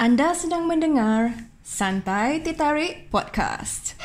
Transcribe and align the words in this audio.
Anda 0.00 0.32
sedang 0.32 0.64
mendengar 0.64 1.36
Santai 1.60 2.40
Titarik 2.40 3.12
Podcast. 3.12 4.00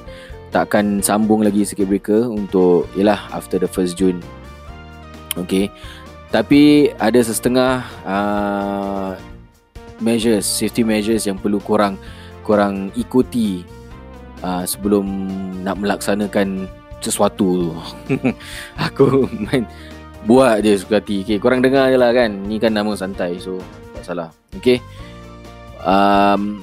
takkan 0.48 1.04
sambung 1.04 1.44
lagi 1.44 1.64
circuit 1.64 1.88
breaker 1.88 2.28
untuk 2.28 2.88
yalah 2.96 3.20
after 3.36 3.60
the 3.60 3.68
first 3.68 4.00
June 4.00 4.24
okay 5.36 5.68
tapi 6.28 6.92
ada 6.96 7.20
setengah 7.20 7.84
uh, 8.04 9.12
measures 10.00 10.48
safety 10.48 10.84
measures 10.84 11.28
yang 11.28 11.36
perlu 11.36 11.60
kurang 11.60 12.00
kurang 12.44 12.88
ikuti 12.96 13.64
uh, 14.42 14.64
sebelum 14.66 15.06
nak 15.62 15.78
melaksanakan 15.78 16.66
sesuatu 16.98 17.74
aku 18.90 19.30
main 19.48 19.62
buat 20.26 20.66
je 20.66 20.74
suka 20.74 20.98
hati. 20.98 21.22
Okay, 21.22 21.38
korang 21.38 21.62
dengar 21.62 21.88
je 21.88 21.96
lah 21.96 22.10
kan. 22.10 22.28
Ni 22.28 22.58
kan 22.58 22.74
nama 22.74 22.90
santai 22.98 23.38
so 23.38 23.62
tak 23.94 24.04
salah. 24.14 24.28
Okay 24.58 24.82
um, 25.84 26.62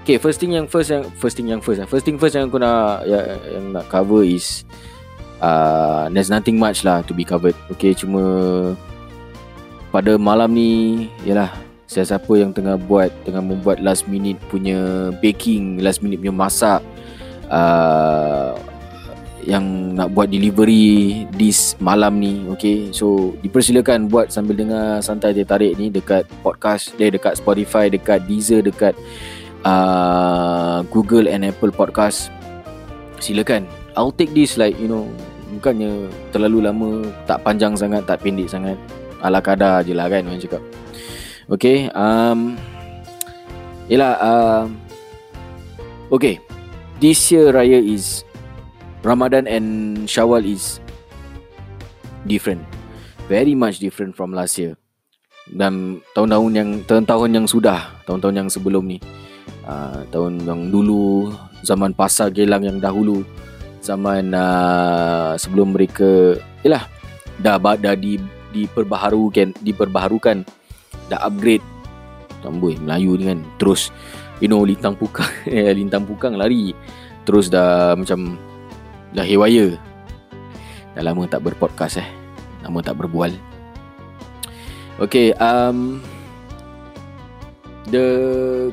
Okay 0.00 0.16
first 0.16 0.40
thing 0.40 0.56
yang 0.56 0.66
first 0.68 0.88
yang 0.92 1.04
First 1.16 1.36
thing 1.36 1.48
yang 1.48 1.60
first. 1.60 1.80
First 1.88 2.04
thing 2.08 2.16
first 2.16 2.36
yang 2.36 2.48
aku 2.48 2.60
nak 2.60 3.04
Yang, 3.04 3.26
yang 3.52 3.64
nak 3.72 3.84
cover 3.92 4.24
is 4.24 4.64
uh, 5.44 6.08
There's 6.12 6.32
nothing 6.32 6.56
much 6.56 6.84
lah 6.84 7.04
To 7.04 7.12
be 7.12 7.24
covered. 7.24 7.56
Okay 7.76 7.92
cuma 7.92 8.22
Pada 9.92 10.16
malam 10.16 10.52
ni 10.56 11.06
Yalah 11.24 11.52
Siapa 11.90 12.32
yang 12.38 12.54
tengah 12.54 12.78
buat 12.78 13.12
Tengah 13.26 13.42
membuat 13.42 13.82
last 13.82 14.08
minute 14.08 14.40
punya 14.48 15.10
Baking 15.20 15.82
Last 15.84 16.00
minute 16.00 16.22
punya 16.22 16.34
masak 16.34 16.80
uh, 17.50 18.54
Yang 19.44 19.64
nak 19.98 20.08
buat 20.14 20.30
delivery 20.30 21.26
This 21.34 21.74
malam 21.82 22.22
ni 22.22 22.46
Okay? 22.56 22.94
So 22.94 23.34
dipersilakan 23.42 24.08
buat 24.08 24.30
Sambil 24.30 24.56
dengar 24.56 25.02
Santai 25.02 25.34
Dia 25.34 25.44
Tarik 25.44 25.76
ni 25.76 25.90
Dekat 25.90 26.24
podcast 26.40 26.94
dia 26.96 27.10
Dekat 27.10 27.36
Spotify 27.36 27.90
Dekat 27.90 28.24
Deezer 28.24 28.62
Dekat 28.62 28.94
uh, 29.64 30.80
Google 30.88 31.28
and 31.28 31.44
Apple 31.44 31.72
Podcast. 31.72 32.32
Silakan. 33.20 33.68
I'll 33.98 34.14
take 34.14 34.32
this 34.32 34.54
like 34.56 34.78
you 34.78 34.86
know 34.86 35.10
Bukannya 35.50 36.06
terlalu 36.30 36.62
lama 36.62 37.02
Tak 37.26 37.42
panjang 37.42 37.74
sangat 37.74 38.06
Tak 38.06 38.22
pendek 38.22 38.46
sangat. 38.46 38.78
Ala 39.18 39.42
kadar 39.42 39.82
je 39.82 39.92
lah 39.92 40.06
kan 40.06 40.24
Orang 40.24 40.40
cakap. 40.40 40.62
Okay 41.50 41.90
um, 41.92 42.54
Yelah 43.90 44.14
uh, 44.22 44.64
Okay 46.14 46.38
This 47.00 47.32
year 47.32 47.48
raya 47.48 47.80
is 47.80 48.28
Ramadan 49.00 49.48
and 49.48 50.04
Shawwal 50.04 50.44
is 50.44 50.84
Different. 52.28 52.60
Very 53.24 53.56
much 53.56 53.80
different 53.80 54.12
from 54.12 54.36
last 54.36 54.60
year. 54.60 54.76
Dan 55.48 56.04
tahun-tahun 56.12 56.52
yang 56.52 56.70
Tahun-tahun 56.84 57.30
yang 57.32 57.46
sudah 57.48 58.04
Tahun-tahun 58.04 58.44
yang 58.44 58.48
sebelum 58.52 58.84
ni. 58.84 59.00
Uh, 59.64 60.04
Tahun 60.12 60.44
yang 60.44 60.68
dulu 60.68 61.32
Zaman 61.64 61.96
pasar 61.96 62.28
gelang 62.36 62.68
yang 62.68 62.76
dahulu 62.76 63.24
Zaman 63.80 64.36
uh, 64.36 65.40
Sebelum 65.40 65.72
mereka 65.72 66.36
Yelah 66.60 66.84
Dah, 67.40 67.56
dah 67.56 67.96
di, 67.96 68.20
diperbaharukan 68.52 69.56
Diperbaharukan 69.64 70.44
dah 71.08 71.20
upgrade. 71.24 71.64
Tambui 72.44 72.76
Melayu 72.76 73.16
ni 73.16 73.24
kan 73.32 73.40
Terus 73.56 73.88
You 74.40 74.48
know 74.48 74.64
Lintang 74.64 74.96
Pukang 74.96 75.28
Lintang 75.78 76.08
Pukang 76.08 76.34
lari. 76.34 76.72
Terus 77.28 77.52
dah 77.52 77.94
macam 77.94 78.40
Dah 79.10 79.26
hewaya. 79.26 79.74
Dah 80.94 81.02
lama 81.02 81.26
tak 81.26 81.42
berpodcast 81.44 82.00
eh. 82.00 82.08
Lama 82.64 82.80
tak 82.80 82.98
berbual. 82.98 83.34
Okay 85.00 85.32
um, 85.40 86.00
The 87.88 88.04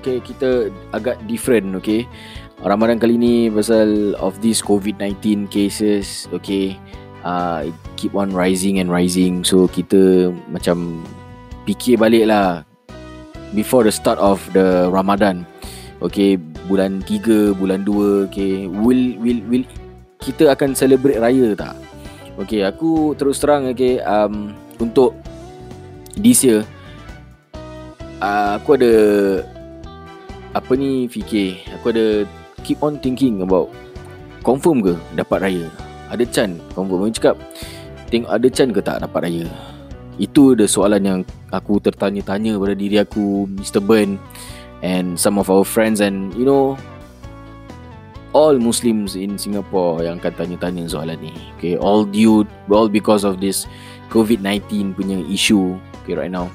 Okay 0.02 0.24
kita 0.24 0.72
Agak 0.96 1.20
different 1.28 1.76
okay. 1.78 2.08
Ramadan 2.64 2.98
kali 2.98 3.16
ni 3.18 3.36
Pasal 3.52 4.18
of 4.18 4.40
this 4.40 4.64
COVID-19 4.64 5.52
cases 5.52 6.32
Okay. 6.32 6.80
Uh, 7.26 7.68
Keep 8.00 8.14
on 8.16 8.32
rising 8.32 8.80
and 8.80 8.88
rising. 8.88 9.44
So 9.44 9.68
kita 9.68 10.32
Macam 10.48 11.04
fikir 11.68 12.00
balik 12.00 12.32
lah 12.32 12.64
before 13.52 13.84
the 13.84 13.94
start 13.94 14.20
of 14.20 14.44
the 14.52 14.88
Ramadan. 14.92 15.48
Okay, 15.97 16.38
bulan 16.69 17.02
3, 17.02 17.58
bulan 17.58 17.81
2, 17.81 18.30
okay, 18.30 18.69
will 18.69 19.18
will 19.18 19.41
will 19.50 19.66
kita 20.22 20.53
akan 20.53 20.78
celebrate 20.78 21.18
raya 21.18 21.58
tak? 21.58 21.74
Okay, 22.38 22.62
aku 22.62 23.18
terus 23.18 23.41
terang 23.41 23.66
okay, 23.66 23.97
um, 24.06 24.53
untuk 24.78 25.18
this 26.13 26.46
year 26.46 26.62
uh, 28.22 28.62
aku 28.62 28.78
ada 28.78 28.94
apa 30.53 30.72
ni 30.78 31.09
fikir, 31.09 31.66
aku 31.74 31.90
ada 31.94 32.06
keep 32.62 32.78
on 32.86 33.02
thinking 33.02 33.41
about 33.41 33.69
confirm 34.46 34.86
ke 34.86 34.94
dapat 35.18 35.50
raya? 35.50 35.66
Ada 36.13 36.24
chan 36.30 36.62
confirm. 36.78 37.09
Aku 37.09 37.13
cakap, 37.18 37.36
tengok 38.13 38.31
ada 38.31 38.47
chan 38.53 38.69
ke 38.69 38.80
tak 38.86 39.02
dapat 39.02 39.28
raya? 39.28 39.47
Itu 40.18 40.53
the 40.53 40.66
soalan 40.66 41.03
yang 41.06 41.19
aku 41.53 41.78
tertanya-tanya 41.78 42.57
pada 42.57 42.74
diri 42.74 42.97
aku 42.97 43.46
Mr. 43.50 43.81
Burn 43.81 44.18
and 44.82 45.18
some 45.18 45.42
of 45.42 45.50
our 45.50 45.66
friends 45.66 46.02
and 46.02 46.34
you 46.38 46.46
know 46.46 46.78
all 48.36 48.54
Muslims 48.60 49.18
in 49.18 49.40
Singapore 49.40 50.06
yang 50.06 50.22
akan 50.22 50.34
tanya-tanya 50.38 50.86
soalan 50.86 51.18
ni. 51.18 51.34
Okay, 51.58 51.74
all 51.80 52.06
due 52.06 52.46
all 52.70 52.86
because 52.92 53.26
of 53.26 53.42
this 53.42 53.66
COVID-19 54.14 54.94
punya 54.94 55.18
issue 55.26 55.74
okay 56.04 56.14
right 56.14 56.32
now. 56.32 56.52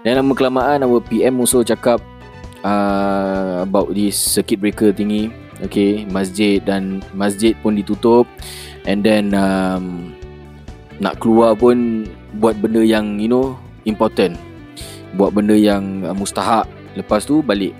Dan 0.00 0.16
lama 0.16 0.32
kelamaan 0.32 0.80
our 0.80 1.02
PM 1.04 1.36
also 1.44 1.60
cakap 1.60 2.00
uh, 2.64 3.60
about 3.60 3.92
this 3.92 4.16
circuit 4.16 4.56
breaker 4.62 4.96
thingy. 4.96 5.28
Okay, 5.60 6.08
masjid 6.08 6.56
dan 6.64 7.04
masjid 7.12 7.52
pun 7.60 7.76
ditutup 7.76 8.24
and 8.88 9.04
then 9.04 9.36
um, 9.36 10.16
nak 11.04 11.20
keluar 11.20 11.52
pun 11.52 12.08
buat 12.40 12.56
benda 12.56 12.80
yang 12.80 13.20
you 13.20 13.28
know 13.28 13.60
important 13.84 14.40
buat 15.20 15.36
benda 15.36 15.52
yang 15.52 16.00
uh, 16.06 16.16
mustahak 16.16 16.64
lepas 16.94 17.26
tu 17.26 17.42
balik. 17.44 17.74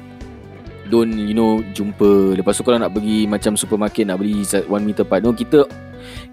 Don't 0.90 1.14
you 1.14 1.34
know 1.38 1.62
jumpa. 1.70 2.34
Lepas 2.34 2.58
tu 2.58 2.66
kalau 2.66 2.82
nak 2.82 2.90
pergi 2.90 3.26
macam 3.30 3.54
supermarket 3.54 4.10
nak 4.10 4.18
beli 4.18 4.42
one 4.66 4.82
meter 4.82 5.06
apart. 5.06 5.22
No 5.22 5.30
kita 5.30 5.62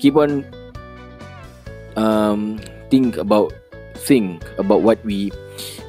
keep 0.02 0.18
on 0.18 0.42
um, 1.94 2.58
think 2.90 3.22
about 3.22 3.54
think 4.02 4.42
about 4.58 4.82
what 4.82 4.98
we 5.06 5.30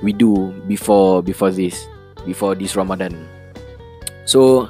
we 0.04 0.12
do 0.12 0.52
before 0.68 1.24
before 1.24 1.48
this 1.48 1.88
before 2.28 2.52
this 2.52 2.76
Ramadan. 2.76 3.16
So 4.28 4.68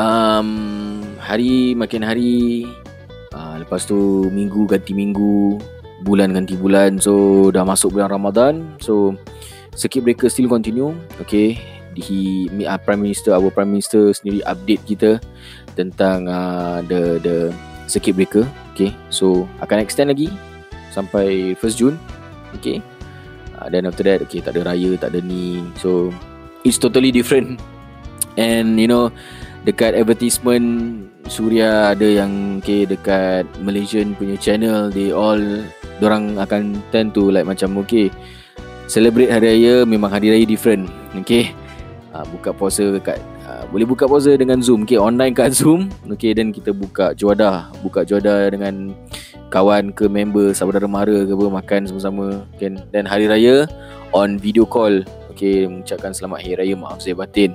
um, 0.00 1.04
hari 1.20 1.76
makin 1.76 2.00
hari 2.00 2.64
uh, 3.36 3.60
lepas 3.60 3.84
tu 3.84 4.28
minggu 4.32 4.64
ganti 4.64 4.96
minggu 4.96 5.60
bulan 6.06 6.32
ganti 6.32 6.56
bulan. 6.56 6.96
So 6.96 7.48
dah 7.52 7.66
masuk 7.66 7.98
bulan 7.98 8.08
Ramadan. 8.08 8.80
So 8.80 9.12
circuit 9.78 10.02
breaker 10.02 10.26
still 10.26 10.50
continue 10.50 10.90
okay? 11.22 11.54
He 11.94 12.50
uh, 12.66 12.78
prime 12.82 13.02
minister 13.02 13.34
our 13.34 13.50
prime 13.54 13.74
minister 13.74 14.10
sendiri 14.10 14.42
update 14.46 14.82
kita 14.86 15.10
tentang 15.78 16.26
uh, 16.26 16.82
the 16.82 17.22
the 17.22 17.36
circuit 17.86 18.18
breaker 18.18 18.44
okay? 18.74 18.90
So 19.14 19.46
akan 19.62 19.78
extend 19.78 20.10
lagi 20.10 20.34
sampai 20.90 21.54
1st 21.54 21.76
June 21.78 21.96
okay? 22.58 22.82
Uh, 23.54 23.70
then 23.70 23.86
after 23.86 24.02
that 24.02 24.22
okay 24.26 24.42
tak 24.42 24.58
ada 24.58 24.74
raya 24.74 24.98
tak 24.98 25.14
ada 25.14 25.22
ni. 25.22 25.62
So 25.78 26.10
it's 26.66 26.78
totally 26.78 27.14
different. 27.14 27.62
And 28.38 28.78
you 28.78 28.90
know 28.90 29.14
dekat 29.66 29.98
advertisement 29.98 31.02
Suria 31.26 31.92
ada 31.92 32.06
yang 32.06 32.62
okay 32.62 32.86
dekat 32.86 33.44
Malaysian 33.60 34.14
punya 34.14 34.38
channel 34.38 34.88
they 34.88 35.10
all 35.10 35.38
orang 35.98 36.38
akan 36.38 36.78
tend 36.94 37.12
to 37.12 37.28
like 37.28 37.44
macam 37.44 37.74
okay 37.82 38.08
celebrate 38.88 39.28
hari 39.28 39.54
raya 39.54 39.84
memang 39.84 40.08
hari 40.08 40.32
raya 40.32 40.48
different. 40.48 40.88
Okay? 41.22 41.52
Uh, 42.16 42.24
buka 42.32 42.56
puasa 42.56 42.88
dekat 42.88 43.20
uh, 43.44 43.68
boleh 43.68 43.84
buka 43.84 44.08
puasa 44.08 44.32
dengan 44.34 44.64
Zoom. 44.64 44.88
Okay 44.88 44.96
online 44.96 45.36
kat 45.36 45.52
Zoom. 45.54 45.92
Okay 46.16 46.32
dan 46.32 46.50
kita 46.50 46.72
buka 46.72 47.12
juadah. 47.12 47.68
Buka 47.84 48.02
juadah 48.02 48.48
dengan 48.50 48.96
kawan 49.52 49.92
ke 49.92 50.08
member 50.08 50.56
saudara 50.56 50.88
mara 50.88 51.28
ke 51.28 51.32
apa 51.36 51.46
makan 51.62 51.80
sama-sama. 51.84 52.26
Kan? 52.56 52.80
Dan 52.90 53.04
hari 53.04 53.28
raya 53.28 53.68
on 54.16 54.40
video 54.40 54.64
call. 54.64 55.04
Okay 55.36 55.68
mengucapkan 55.68 56.10
selamat 56.10 56.42
hari 56.42 56.56
raya 56.58 56.74
maaf 56.74 56.98
saya 57.04 57.14
batin. 57.14 57.52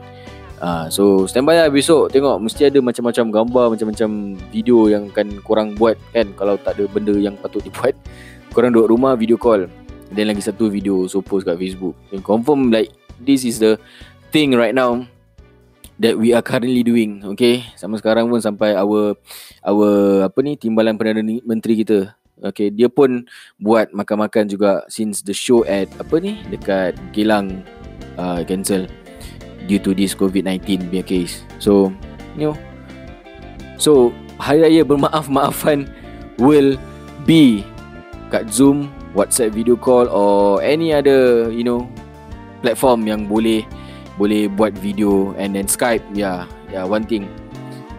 Uh, 0.63 0.87
so 0.87 1.25
standby 1.25 1.59
lah 1.59 1.67
besok. 1.67 2.13
Tengok 2.13 2.39
mesti 2.39 2.69
ada 2.69 2.79
macam-macam 2.79 3.25
gambar 3.33 3.65
macam-macam 3.75 4.09
video 4.53 4.87
yang 4.87 5.09
akan 5.09 5.41
korang 5.43 5.73
buat 5.75 5.97
kan? 6.13 6.29
Kalau 6.37 6.55
tak 6.61 6.77
ada 6.77 6.85
benda 6.87 7.17
yang 7.17 7.35
patut 7.35 7.59
dibuat 7.65 7.97
korang 8.53 8.69
duduk 8.69 8.93
rumah 8.93 9.17
video 9.17 9.35
call 9.35 9.65
dan 10.13 10.29
lagi 10.29 10.41
satu 10.45 10.69
video 10.69 11.09
so 11.09 11.19
post 11.19 11.43
kat 11.43 11.57
Facebook. 11.57 11.97
And 12.13 12.21
confirm 12.21 12.69
like 12.69 12.93
this 13.17 13.43
is 13.43 13.57
the 13.57 13.81
thing 14.29 14.53
right 14.53 14.73
now 14.73 15.05
that 15.97 16.17
we 16.17 16.33
are 16.33 16.45
currently 16.45 16.85
doing 16.85 17.25
okay? 17.33 17.65
Sama 17.77 17.97
sekarang 17.97 18.29
pun 18.29 18.41
sampai 18.41 18.77
our 18.77 19.17
our 19.65 19.91
apa 20.29 20.39
ni 20.45 20.57
timbalan 20.57 20.95
perdana 20.95 21.21
menteri 21.43 21.81
kita. 21.81 22.13
Okay 22.43 22.69
dia 22.69 22.89
pun 22.89 23.25
buat 23.57 23.89
makan-makan 23.93 24.49
juga 24.49 24.83
since 24.89 25.23
the 25.25 25.33
show 25.33 25.65
at 25.65 25.89
apa 25.97 26.15
ni 26.21 26.41
dekat 26.49 26.97
Gilang 27.13 27.65
uh, 28.17 28.45
cancel 28.45 28.89
due 29.65 29.79
to 29.79 29.95
this 29.95 30.13
COVID-19 30.13 30.91
punya 30.91 31.05
case. 31.05 31.41
So 31.57 31.89
you 32.37 32.51
know 32.51 32.55
so 33.81 34.13
hari 34.37 34.65
raya 34.65 34.81
bermaaf-maafan 34.83 35.87
will 36.41 36.75
be 37.23 37.63
kat 38.33 38.49
Zoom, 38.49 38.89
WhatsApp 39.13 39.53
video 39.53 39.77
call 39.77 40.09
or 40.09 40.59
any 40.65 40.93
other 40.93 41.49
you 41.53 41.61
know 41.61 41.85
platform 42.65 43.05
yang 43.05 43.29
boleh 43.29 43.61
boleh 44.17 44.45
buat 44.49 44.73
video 44.77 45.33
and 45.37 45.57
then 45.57 45.65
Skype 45.65 46.01
ya 46.13 46.45
yeah, 46.69 46.81
yeah 46.81 46.83
one 46.85 47.05
thing. 47.05 47.29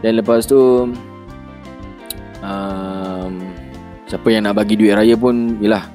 Dan 0.04 0.20
lepas 0.20 0.44
tu 0.44 0.92
um, 2.44 3.32
siapa 4.04 4.28
yang 4.28 4.44
nak 4.44 4.60
bagi 4.60 4.76
duit 4.76 4.92
raya 4.92 5.16
pun 5.16 5.56
yalah 5.58 5.88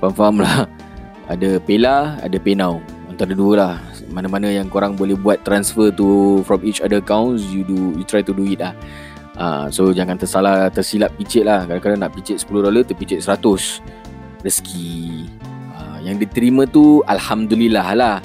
faham-faham 0.00 0.42
lah. 0.42 0.56
Ada 1.30 1.62
Paylah 1.62 2.18
ada 2.26 2.42
PayNow 2.42 2.82
antara 3.06 3.38
dua 3.38 3.52
lah. 3.54 3.74
Mana-mana 4.10 4.50
yang 4.50 4.66
korang 4.66 4.98
boleh 4.98 5.14
buat 5.14 5.46
transfer 5.46 5.94
to 5.94 6.42
from 6.42 6.58
each 6.66 6.82
other 6.82 6.98
accounts 6.98 7.46
you 7.54 7.62
do 7.62 7.94
you 7.94 8.02
try 8.02 8.18
to 8.18 8.34
do 8.34 8.42
it 8.50 8.58
lah. 8.58 8.74
Uh, 9.38 9.70
so 9.70 9.94
jangan 9.94 10.18
tersalah 10.18 10.66
tersilap 10.74 11.14
picit 11.14 11.46
lah. 11.46 11.70
Kadang-kadang 11.70 12.02
nak 12.02 12.18
picit 12.18 12.42
10 12.42 12.66
dolar 12.66 12.82
terpicit 12.82 13.22
100 13.22 14.09
Rezeki 14.40 15.28
uh, 15.76 15.98
Yang 16.04 16.28
diterima 16.28 16.64
tu 16.64 17.04
Alhamdulillah 17.04 17.88
lah 17.96 18.16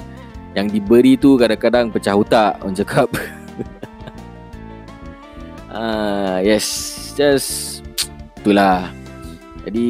Yang 0.56 0.80
diberi 0.80 1.14
tu 1.20 1.36
kadang-kadang 1.36 1.92
pecah 1.92 2.16
otak 2.16 2.60
Orang 2.64 2.76
cakap 2.76 3.08
uh, 5.72 6.38
Yes 6.48 6.66
Just 7.16 7.82
Itulah 8.42 8.92
Jadi 9.68 9.88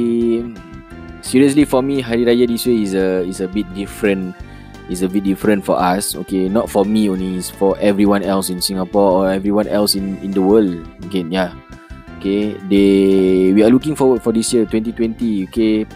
Seriously 1.23 1.67
for 1.67 1.83
me 1.83 1.99
Hari 2.03 2.23
Raya 2.23 2.47
this 2.47 2.67
way 2.67 2.87
is 2.87 2.95
a 2.95 3.27
is 3.27 3.43
a 3.43 3.51
bit 3.51 3.67
different 3.75 4.35
is 4.89 5.03
a 5.03 5.09
bit 5.09 5.25
different 5.25 5.65
for 5.65 5.79
us. 5.79 6.15
Okay, 6.15 6.49
not 6.49 6.71
for 6.71 6.85
me 6.85 7.09
only, 7.09 7.37
it's 7.37 7.51
for 7.51 7.77
everyone 7.79 8.23
else 8.23 8.51
in 8.51 8.63
Singapore 8.63 9.27
or 9.27 9.31
everyone 9.31 9.67
else 9.67 9.95
in 9.95 10.19
in 10.23 10.31
the 10.31 10.43
world. 10.43 10.87
Okay, 11.07 11.27
yeah. 11.27 11.55
Okay, 12.19 12.57
they 12.71 13.53
we 13.53 13.61
are 13.63 13.71
looking 13.71 13.95
forward 13.95 14.23
for 14.23 14.33
this 14.33 14.51
year 14.55 14.65
2020. 14.65 15.51
Okay, 15.51 15.87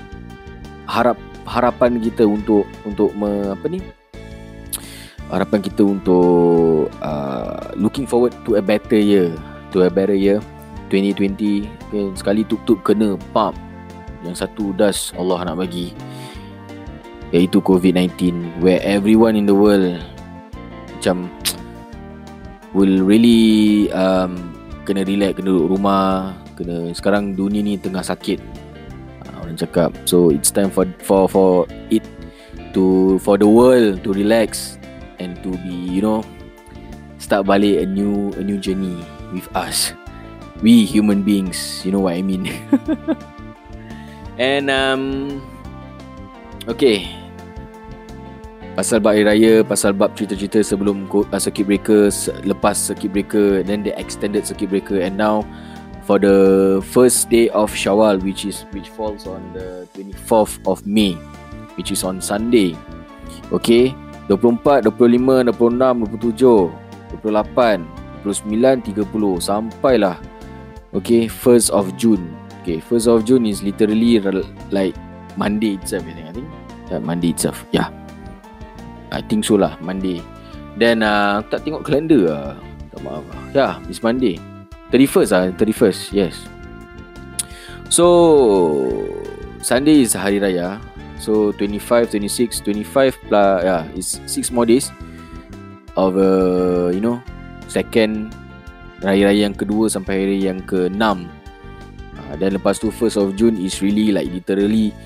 harap 0.90 1.16
harapan 1.46 2.02
kita 2.02 2.26
untuk 2.26 2.66
untuk 2.82 3.14
me, 3.14 3.54
apa 3.54 3.66
ni? 3.70 3.78
Harapan 5.30 5.62
kita 5.62 5.86
untuk 5.86 6.90
uh, 6.98 7.70
looking 7.78 8.10
forward 8.10 8.34
to 8.42 8.58
a 8.58 8.62
better 8.62 8.98
year, 8.98 9.30
to 9.70 9.86
a 9.86 9.90
better 9.90 10.18
year 10.18 10.42
2020. 10.90 11.70
Okay, 11.70 12.04
sekali 12.18 12.42
tutup 12.42 12.82
kena 12.82 13.14
pump 13.30 13.54
yang 14.26 14.34
satu 14.34 14.74
das 14.74 15.14
Allah 15.16 15.46
nak 15.46 15.62
bagi 15.64 15.94
iaitu 17.30 17.62
COVID-19 17.62 18.42
where 18.58 18.82
everyone 18.82 19.38
in 19.38 19.46
the 19.46 19.54
world 19.54 19.96
macam 20.98 21.30
will 22.74 23.00
really 23.06 23.86
um, 23.94 24.36
kena 24.84 25.06
relax 25.06 25.38
kena 25.38 25.54
duduk 25.54 25.78
rumah 25.78 26.34
kena 26.58 26.90
sekarang 26.92 27.38
dunia 27.38 27.62
ni 27.62 27.78
tengah 27.78 28.02
sakit 28.02 28.42
orang 29.50 29.58
cakap. 29.58 29.90
So 30.06 30.30
it's 30.30 30.54
time 30.54 30.70
for 30.70 30.86
for 31.02 31.26
for 31.26 31.66
it 31.90 32.06
to 32.70 33.18
for 33.26 33.34
the 33.34 33.50
world 33.50 34.06
to 34.06 34.14
relax 34.14 34.78
and 35.18 35.34
to 35.42 35.50
be 35.66 35.74
you 35.74 35.98
know 35.98 36.22
start 37.18 37.50
balik 37.50 37.82
a 37.82 37.86
new 37.86 38.30
a 38.38 38.42
new 38.46 38.62
journey 38.62 39.02
with 39.34 39.50
us. 39.58 39.90
We 40.62 40.86
human 40.86 41.26
beings 41.26 41.82
you 41.82 41.90
know 41.90 42.06
what 42.06 42.14
i 42.14 42.22
mean. 42.22 42.46
And 44.40 44.72
um 44.72 45.04
okay. 46.64 47.12
Pasal 48.72 49.02
bab 49.02 49.18
raya 49.18 49.60
Pasal 49.66 49.92
bab 49.92 50.16
cerita-cerita 50.16 50.64
sebelum 50.64 51.04
uh, 51.10 51.36
Circuit 51.42 51.66
breaker 51.68 52.08
Lepas 52.46 52.78
circuit 52.78 53.12
breaker 53.12 53.60
Then 53.66 53.84
they 53.84 53.92
extended 53.98 54.48
circuit 54.48 54.72
breaker. 54.72 54.96
And 55.02 55.20
now 55.20 55.44
For 56.10 56.18
the 56.18 56.82
first 56.90 57.30
day 57.30 57.54
of 57.54 57.70
Shawwal 57.70 58.18
Which 58.18 58.42
is 58.42 58.66
which 58.74 58.90
falls 58.90 59.30
on 59.30 59.54
the 59.54 59.86
24th 59.94 60.58
of 60.66 60.82
May 60.82 61.14
Which 61.78 61.94
is 61.94 62.02
on 62.02 62.18
Sunday. 62.18 62.74
Okay? 63.54 63.94
24, 64.26 64.90
25, 64.90 65.54
26, 65.54 65.54
27 67.14 67.86
28 68.26 68.26
29, 68.26 68.82
30 68.82 69.38
Sampailah. 69.38 70.18
Okay? 70.98 71.30
1st 71.30 71.70
of 71.70 71.94
June. 71.94 72.26
Okay? 72.58 72.82
1st 72.82 73.06
of 73.06 73.22
June 73.22 73.46
is 73.46 73.62
literally 73.62 74.18
Like 74.74 74.98
Monday 75.38 75.78
itself 75.78 76.02
I 76.10 76.10
think, 76.10 76.26
I 76.26 76.32
think. 76.34 76.48
Yeah, 76.90 76.98
Monday 76.98 77.30
itself. 77.30 77.62
Yeah. 77.70 77.86
I 79.14 79.22
think 79.22 79.46
so 79.46 79.54
lah 79.54 79.78
Monday. 79.78 80.18
Then 80.74 81.06
uh, 81.06 81.46
tak 81.54 81.62
tengok 81.62 81.86
kalender 81.86 82.34
lah. 82.34 82.58
Tak 82.90 82.98
maaf 82.98 83.22
lah. 83.30 83.42
Yeah, 83.54 83.72
it's 83.86 84.02
Monday 84.02 84.49
31st 84.90 85.30
lah 85.30 85.42
31st 85.54 86.00
Yes. 86.10 86.34
So 87.90 88.06
Sunday 89.62 90.06
is 90.06 90.14
hari 90.14 90.38
raya. 90.38 90.78
So 91.20 91.52
25, 91.52 92.16
26, 92.16 92.64
25 92.64 93.28
plus 93.28 93.60
yeah, 93.60 93.84
it's 93.92 94.24
6 94.24 94.56
more 94.56 94.64
days 94.64 94.88
Of 95.92 96.16
uh, 96.16 96.88
You 96.96 97.04
know 97.04 97.20
Second 97.68 98.32
Raya-raya 99.04 99.44
yang 99.44 99.52
kedua 99.52 99.92
Sampai 99.92 100.24
hari 100.24 100.48
yang 100.48 100.64
ke-6 100.64 100.96
uh, 100.96 102.34
Dan 102.40 102.56
lepas 102.56 102.80
tu 102.80 102.88
First 102.88 103.20
of 103.20 103.36
June 103.36 103.60
Is 103.60 103.84
really 103.84 104.16
like 104.16 104.32
Literally 104.32 104.96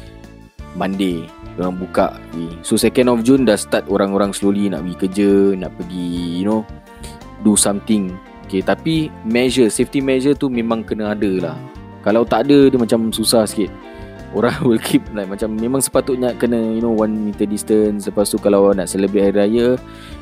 Monday. 0.78 1.26
Orang 1.58 1.82
buka 1.82 2.14
So 2.62 2.78
second 2.78 3.10
of 3.10 3.26
June 3.26 3.42
dah 3.42 3.58
start 3.58 3.90
orang-orang 3.90 4.30
slowly 4.30 4.70
nak 4.70 4.86
pergi 4.86 4.96
kerja 5.02 5.30
Nak 5.66 5.74
pergi 5.74 6.06
you 6.38 6.46
know 6.46 6.62
Do 7.42 7.58
something 7.58 8.14
Okay 8.44 8.60
tapi 8.60 9.08
measure 9.24 9.72
Safety 9.72 10.04
measure 10.04 10.36
tu 10.36 10.52
memang 10.52 10.84
kena 10.84 11.16
ada 11.16 11.32
lah. 11.40 11.56
Kalau 12.04 12.22
tak 12.28 12.48
ada 12.48 12.68
dia 12.68 12.78
macam 12.78 13.08
susah 13.10 13.48
sikit. 13.48 13.72
Orang 14.34 14.54
will 14.66 14.82
keep 14.82 15.06
like 15.14 15.30
macam 15.30 15.54
Memang 15.54 15.78
sepatutnya 15.78 16.34
kena 16.34 16.58
you 16.58 16.82
know 16.82 16.92
One 16.92 17.30
meter 17.30 17.46
distance. 17.46 18.10
Lepas 18.10 18.34
tu 18.34 18.38
kalau 18.42 18.74
nak 18.74 18.90
celebrate 18.90 19.30
hari 19.30 19.38
raya 19.46 19.66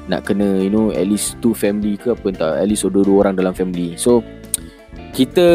Nak 0.06 0.28
kena 0.28 0.60
you 0.60 0.68
know 0.68 0.92
At 0.92 1.08
least 1.08 1.40
two 1.40 1.56
family 1.56 1.96
ke 1.96 2.12
apa 2.12 2.26
entah 2.28 2.52
At 2.60 2.68
least 2.68 2.84
dua-dua 2.84 3.28
orang 3.28 3.34
dalam 3.40 3.56
family. 3.56 3.96
So 3.96 4.20
Kita 5.16 5.46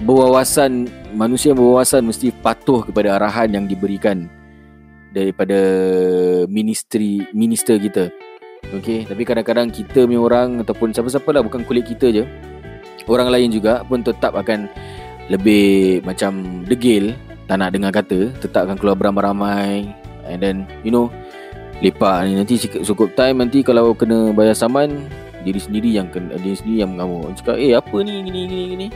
Berwawasan 0.00 0.88
Manusia 1.12 1.52
berwawasan 1.52 2.08
Mesti 2.08 2.32
patuh 2.40 2.84
kepada 2.88 3.20
arahan 3.20 3.52
yang 3.60 3.64
diberikan 3.68 4.28
daripada 5.16 5.56
ministry 6.44 7.24
minister 7.32 7.80
kita. 7.80 8.12
Okey, 8.74 9.06
tapi 9.06 9.22
kadang-kadang 9.22 9.70
kita 9.70 10.10
punya 10.10 10.18
orang 10.18 10.48
ataupun 10.58 10.90
siapa-siapa 10.90 11.30
lah 11.30 11.42
bukan 11.46 11.62
kulit 11.62 11.86
kita 11.86 12.10
je. 12.10 12.24
Orang 13.06 13.30
lain 13.30 13.54
juga 13.54 13.86
pun 13.86 14.02
tetap 14.02 14.34
akan 14.34 14.66
lebih 15.30 16.02
macam 16.02 16.62
degil, 16.66 17.14
tak 17.46 17.62
nak 17.62 17.70
dengar 17.70 17.94
kata, 17.94 18.34
tetap 18.42 18.66
akan 18.66 18.74
keluar 18.74 18.98
beramai-ramai 18.98 19.86
and 20.26 20.42
then 20.42 20.66
you 20.82 20.90
know 20.90 21.06
lepak 21.78 22.26
ni. 22.26 22.34
Nanti 22.34 22.58
cukup 22.58 23.14
time 23.14 23.38
nanti 23.38 23.62
kalau 23.62 23.94
kena 23.94 24.34
bayar 24.34 24.58
saman 24.58 25.06
diri 25.46 25.62
sendiri 25.62 25.94
yang 25.94 26.10
kena 26.10 26.34
diri 26.42 26.58
sendiri 26.58 26.82
yang 26.82 26.98
mengamuk. 26.98 27.38
Cakap 27.38 27.62
eh 27.62 27.78
apa 27.78 27.96
ni 28.02 28.26
gini 28.26 28.40
gini 28.50 28.64
gini? 28.74 28.86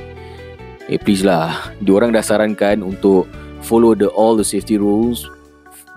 Eh 0.90 0.98
please 0.98 1.22
lah. 1.22 1.70
Diorang 1.78 2.10
dah 2.10 2.26
sarankan 2.26 2.82
untuk 2.82 3.30
follow 3.62 3.94
the 3.94 4.10
all 4.18 4.34
the 4.34 4.42
safety 4.42 4.74
rules 4.74 5.30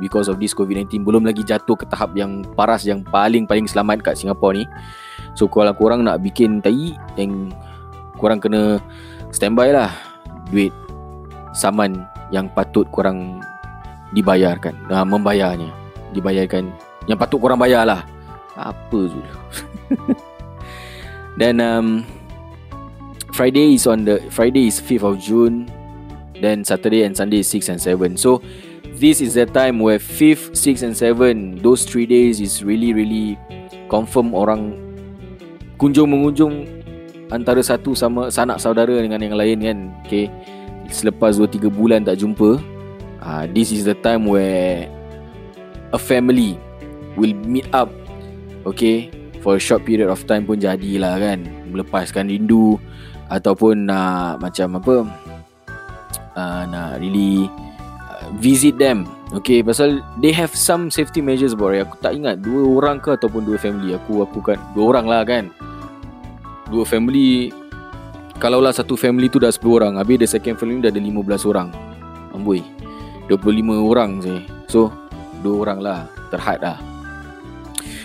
because 0.01 0.29
of 0.29 0.41
this 0.41 0.55
COVID-19 0.55 1.05
belum 1.05 1.25
lagi 1.25 1.45
jatuh 1.45 1.77
ke 1.77 1.85
tahap 1.89 2.13
yang 2.17 2.41
paras 2.57 2.85
yang 2.87 3.05
paling 3.05 3.45
paling 3.45 3.69
selamat 3.69 4.01
kat 4.01 4.15
Singapura 4.17 4.57
ni. 4.57 4.65
So 5.33 5.49
kalau 5.49 5.73
korang 5.73 6.05
nak 6.05 6.21
bikin 6.21 6.61
tai 6.61 6.97
yang 7.17 7.53
korang 8.17 8.41
kena 8.41 8.81
standby 9.33 9.73
lah 9.73 9.91
duit 10.49 10.73
saman 11.53 12.05
yang 12.33 12.49
patut 12.49 12.89
korang 12.89 13.41
dibayarkan. 14.13 14.73
Uh, 14.89 15.05
membayarnya. 15.05 15.69
Dibayarkan. 16.13 16.69
Yang 17.09 17.17
patut 17.25 17.39
korang 17.41 17.59
bayar 17.61 17.85
lah. 17.85 18.01
Apa 18.53 18.99
tu 19.13 19.21
dan 21.41 21.57
um, 21.57 22.05
Friday 23.33 23.73
is 23.73 23.89
on 23.89 24.05
the 24.05 24.21
Friday 24.29 24.69
is 24.69 24.77
5th 24.77 25.05
of 25.05 25.15
June. 25.17 25.65
Then 26.37 26.61
Saturday 26.61 27.01
and 27.01 27.17
Sunday 27.17 27.41
is 27.41 27.49
6 27.49 27.73
and 27.73 27.81
7 27.81 28.13
so 28.19 28.43
this 29.03 29.19
is 29.19 29.35
the 29.35 29.43
time 29.43 29.83
where 29.83 29.99
5th 29.99 30.55
6 30.55 30.87
and 30.87 30.95
7 30.95 31.59
those 31.59 31.83
3 31.83 32.07
days 32.07 32.39
is 32.39 32.63
really 32.63 32.95
really 32.95 33.35
confirm 33.91 34.31
orang 34.31 34.79
kunjung 35.75 36.07
mengunjung 36.07 36.63
antara 37.27 37.59
satu 37.59 37.91
sama 37.91 38.31
sanak 38.31 38.63
saudara 38.63 38.95
dengan 38.95 39.19
yang 39.19 39.35
lain 39.35 39.57
kan. 39.59 39.77
Okay. 40.07 40.31
Selepas 40.87 41.35
2 41.35 41.51
3 41.51 41.67
bulan 41.67 42.07
tak 42.07 42.23
jumpa 42.23 42.63
uh, 43.19 43.43
this 43.51 43.75
is 43.75 43.83
the 43.83 43.97
time 43.99 44.23
where 44.23 44.87
a 45.91 45.99
family 45.99 46.55
will 47.19 47.35
meet 47.43 47.67
up 47.75 47.91
okay 48.63 49.11
for 49.43 49.59
a 49.59 49.61
short 49.61 49.83
period 49.83 50.07
of 50.07 50.23
time 50.23 50.47
pun 50.47 50.63
jadilah 50.63 51.19
kan. 51.19 51.43
Melepaskan 51.67 52.31
rindu 52.31 52.79
ataupun 53.27 53.91
nak 53.91 54.39
macam 54.39 54.79
apa 54.79 54.95
uh, 56.39 56.63
nak 56.71 57.03
really 57.03 57.51
uh, 57.51 57.72
visit 58.37 58.77
them. 58.79 59.05
Okay 59.33 59.65
pasal 59.65 60.01
they 60.21 60.29
have 60.29 60.53
some 60.53 60.93
safety 60.93 61.21
measures 61.21 61.57
about 61.57 61.73
aku 61.73 61.97
tak 62.01 62.13
ingat 62.13 62.41
dua 62.41 62.61
orang 62.65 63.01
ke 63.01 63.13
ataupun 63.13 63.45
dua 63.45 63.57
family. 63.57 63.97
Aku 63.97 64.21
aku 64.21 64.39
kan 64.41 64.57
dua 64.77 64.93
orang 64.93 65.05
lah 65.09 65.21
kan. 65.25 65.49
Dua 66.69 66.85
family 66.85 67.53
kalau 68.41 68.59
lah 68.59 68.73
satu 68.73 68.97
family 68.97 69.29
tu 69.29 69.37
dah 69.37 69.53
10 69.53 69.61
orang 69.69 69.93
habis 69.95 70.19
the 70.19 70.27
second 70.27 70.57
family 70.57 70.81
dah 70.81 70.89
ada 70.89 70.99
15 70.99 71.49
orang. 71.49 71.69
Amboi. 72.33 72.65
25 73.31 73.39
orang 73.79 74.19
je 74.19 74.35
so 74.67 74.91
dua 75.39 75.67
orang 75.67 75.79
lah 75.79 75.99
terhad 76.33 76.59
lah. 76.59 76.77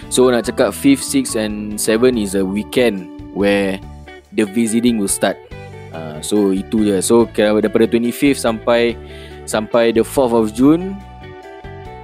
So 0.08 0.24
nak 0.32 0.48
cakap 0.48 0.72
5th, 0.72 1.04
6th 1.04 1.34
and 1.36 1.76
7 1.76 2.16
is 2.16 2.32
a 2.32 2.40
weekend 2.40 3.12
where 3.36 3.76
the 4.32 4.48
visiting 4.48 4.96
will 4.96 5.10
start. 5.10 5.36
Uh, 5.92 6.20
so 6.24 6.52
itu 6.52 6.84
je. 6.84 6.96
So 7.04 7.28
daripada 7.28 7.84
25th 7.84 8.40
sampai 8.40 8.96
sampai 9.48 9.96
the 9.96 10.04
4th 10.04 10.34
of 10.36 10.46
June 10.52 10.92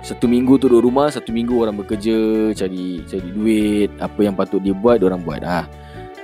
satu 0.04 0.28
minggu 0.28 0.60
tu 0.60 0.68
duduk 0.68 0.84
rumah, 0.84 1.08
satu 1.08 1.32
minggu 1.32 1.64
orang 1.64 1.80
bekerja, 1.80 2.52
cari 2.52 3.00
cari 3.08 3.28
duit, 3.32 3.88
apa 3.96 4.20
yang 4.20 4.36
patut 4.36 4.60
dia 4.60 4.76
buat, 4.76 5.00
orang 5.00 5.24
buat 5.24 5.40
lah. 5.40 5.64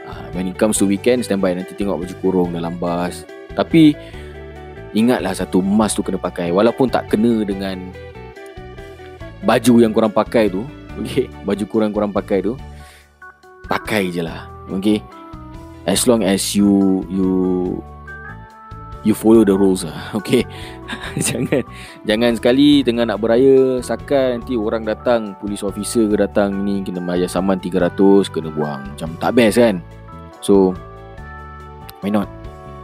Uh, 0.05 0.25
when 0.37 0.45
it 0.45 0.61
comes 0.61 0.77
to 0.77 0.85
weekend, 0.85 1.25
standby 1.25 1.57
nanti 1.57 1.73
tengok 1.73 2.05
baju 2.05 2.15
kurung 2.21 2.51
dalam 2.53 2.77
bas. 2.77 3.25
Tapi 3.57 3.97
ingatlah 4.95 5.33
satu 5.33 5.63
mask 5.63 5.97
tu 5.97 6.03
kena 6.03 6.19
pakai 6.19 6.51
walaupun 6.51 6.91
tak 6.91 7.07
kena 7.11 7.47
dengan 7.47 7.91
baju 9.47 9.75
yang 9.81 9.95
korang 9.95 10.11
pakai 10.11 10.51
tu 10.51 10.67
okay, 10.99 11.31
baju 11.47 11.65
kurang 11.71 11.91
kurang 11.95 12.13
pakai 12.13 12.43
tu 12.43 12.59
pakai 13.71 14.11
je 14.11 14.23
lah 14.27 14.51
okay 14.67 14.99
as 15.87 16.11
long 16.11 16.27
as 16.27 16.59
you 16.59 17.03
you 17.07 17.31
you 19.03 19.17
follow 19.17 19.45
the 19.45 19.55
rules 19.55 19.85
lah. 19.85 20.13
Okay. 20.21 20.45
Jangan 21.27 21.63
jangan 22.03 22.33
sekali 22.35 22.83
tengah 22.83 23.07
nak 23.07 23.23
beraya 23.23 23.79
sakal 23.79 24.37
nanti 24.37 24.59
orang 24.59 24.83
datang 24.83 25.39
police 25.39 25.63
officer 25.63 26.11
ke 26.11 26.19
datang 26.19 26.67
ni 26.67 26.83
kena 26.83 26.99
bayar 26.99 27.31
saman 27.31 27.63
300 27.63 27.95
kena 28.27 28.51
buang. 28.51 28.83
Macam 28.91 29.15
tak 29.23 29.39
best 29.39 29.57
kan? 29.63 29.79
So 30.43 30.75
why 32.03 32.11
not? 32.11 32.27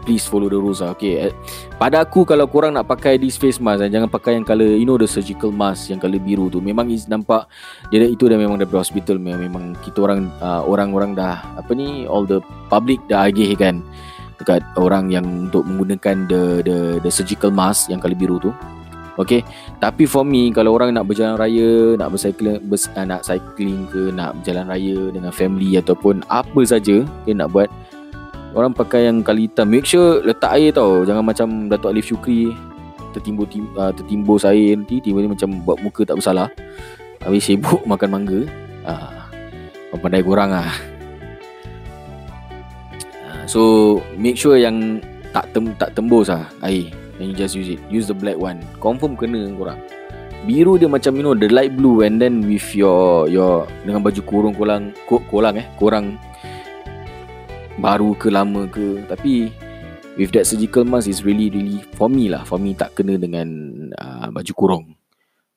Please 0.07 0.23
follow 0.23 0.47
the 0.47 0.55
rules 0.55 0.79
lah. 0.79 0.95
Okay 0.95 1.35
pada 1.77 2.07
aku 2.07 2.23
kalau 2.23 2.47
korang 2.47 2.79
nak 2.79 2.87
pakai 2.87 3.19
this 3.19 3.35
face 3.35 3.59
mask 3.59 3.83
eh, 3.83 3.91
Jangan 3.91 4.07
pakai 4.07 4.39
yang 4.39 4.47
color 4.47 4.79
You 4.79 4.87
know 4.87 4.95
the 4.97 5.11
surgical 5.11 5.51
mask 5.51 5.91
Yang 5.91 6.07
color 6.07 6.21
biru 6.23 6.47
tu. 6.47 6.63
Memang 6.63 6.89
is 6.89 7.11
nampak 7.11 7.51
dia 7.91 8.07
Itu 8.07 8.31
dah 8.31 8.39
memang 8.39 8.57
dari 8.57 8.71
hospital. 8.71 9.19
Memang 9.19 9.75
kita 9.83 9.99
orang 10.07 10.31
uh, 10.39 10.63
Orang-orang 10.63 11.19
dah 11.19 11.43
Apa 11.59 11.75
ni 11.75 12.07
All 12.07 12.23
the 12.25 12.39
public 12.71 13.03
dah 13.11 13.29
agih 13.29 13.59
kan 13.59 13.83
Dekat 14.37 14.61
orang 14.77 15.09
yang 15.09 15.25
Untuk 15.49 15.65
menggunakan 15.65 16.29
the 16.29 16.43
the 16.65 16.77
the 17.01 17.11
surgical 17.11 17.49
mask 17.49 17.89
Yang 17.89 18.09
color 18.09 18.19
biru 18.19 18.37
tu. 18.41 18.53
Okay? 19.17 19.41
Tapi 19.81 20.05
for 20.05 20.23
me 20.23 20.53
Kalau 20.53 20.77
orang 20.77 20.93
nak 20.93 21.09
berjalan 21.09 21.41
raya 21.41 21.97
Nak 21.97 22.09
bercycling 22.13 22.61
bers, 22.69 22.89
uh, 22.93 23.05
Nak 23.05 23.25
cycling 23.25 23.89
ke 23.89 24.13
Nak 24.13 24.41
berjalan 24.41 24.69
raya 24.69 24.99
Dengan 25.11 25.33
family 25.33 25.81
Ataupun 25.81 26.23
Apa 26.29 26.61
saja 26.69 27.03
Dia 27.25 27.33
nak 27.33 27.51
buat 27.53 27.69
Orang 28.57 28.73
pakai 28.73 29.05
yang 29.05 29.21
kali 29.21 29.53
hitam. 29.53 29.69
Make 29.69 29.85
sure 29.85 30.25
letak 30.25 30.57
air 30.57 30.73
tau. 30.73 31.05
Jangan 31.05 31.21
macam 31.21 31.69
Datuk 31.69 31.93
Alif 31.93 32.09
Syukri 32.09 32.57
Tertimbul 33.13 33.49
tim, 33.49 33.69
uh, 33.77 33.93
Tertimbus 33.93 34.49
air 34.49 34.77
nanti 34.77 35.01
Tiba-tiba 35.01 35.37
macam 35.37 35.61
Buat 35.65 35.79
muka 35.81 36.05
tak 36.05 36.17
bersalah. 36.21 36.49
Habis 37.21 37.49
sibuk 37.49 37.85
makan 37.91 38.09
mangga. 38.13 38.41
Uh, 38.85 39.13
Pandai 39.97 40.21
korang 40.21 40.53
lah 40.53 40.69
uh, 40.69 40.96
So 43.47 44.03
Make 44.19 44.37
sure 44.37 44.59
yang 44.59 45.01
Tak 45.31 45.51
tem, 45.55 45.73
tak 45.79 45.95
tembus 45.95 46.29
lah 46.31 46.47
Air. 46.63 46.91
You 47.17 47.33
just 47.33 47.57
use 47.57 47.73
it. 47.73 47.81
Use 47.89 48.05
the 48.05 48.17
black 48.17 48.37
one. 48.37 48.61
Confirm 48.77 49.17
kena 49.17 49.49
korang. 49.57 49.81
Biru 50.45 50.77
dia 50.77 50.85
macam 50.87 51.17
you 51.17 51.25
know 51.25 51.33
The 51.33 51.49
light 51.49 51.73
blue 51.73 52.05
And 52.05 52.21
then 52.21 52.45
with 52.45 52.77
your 52.77 53.25
Your 53.33 53.65
Dengan 53.83 54.05
baju 54.05 54.21
kurung 54.21 54.55
korang 54.55 54.93
Korang 55.09 55.55
eh 55.57 55.67
Korang. 55.81 56.21
Baru 57.77 58.17
ke 58.17 58.33
lama 58.33 58.65
ke. 58.69 59.05
Tapi 59.05 59.53
with 60.17 60.33
that 60.33 60.49
surgical 60.49 60.83
mask 60.89 61.13
is 61.13 61.21
really 61.21 61.53
really 61.53 61.85
for 61.95 62.09
me 62.09 62.33
lah. 62.33 62.43
For 62.49 62.57
me 62.57 62.73
tak 62.73 62.97
kena 62.97 63.21
dengan 63.21 63.49
uh, 64.01 64.33
baju 64.33 64.53
kurung. 64.57 64.85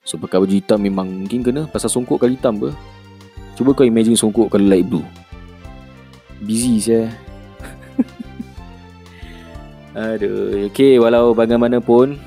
So 0.04 0.20
pakai 0.20 0.44
baju 0.44 0.52
hitam 0.52 0.84
memang 0.84 1.08
mungkin 1.08 1.42
kena. 1.44 1.62
Pasal 1.72 1.88
songkok 1.88 2.24
kali 2.24 2.36
hitam 2.36 2.60
ke 2.60 2.72
cuba 3.56 3.76
kau 3.76 3.84
imagine 3.84 4.16
songkok 4.16 4.52
kali 4.52 4.68
light 4.68 4.88
blue. 4.88 5.04
Busy 6.44 6.80
saya 6.80 7.12
aduh 10.00 10.70
okay 10.70 11.02
walau 11.02 11.34
bagaimanapun 11.34 12.20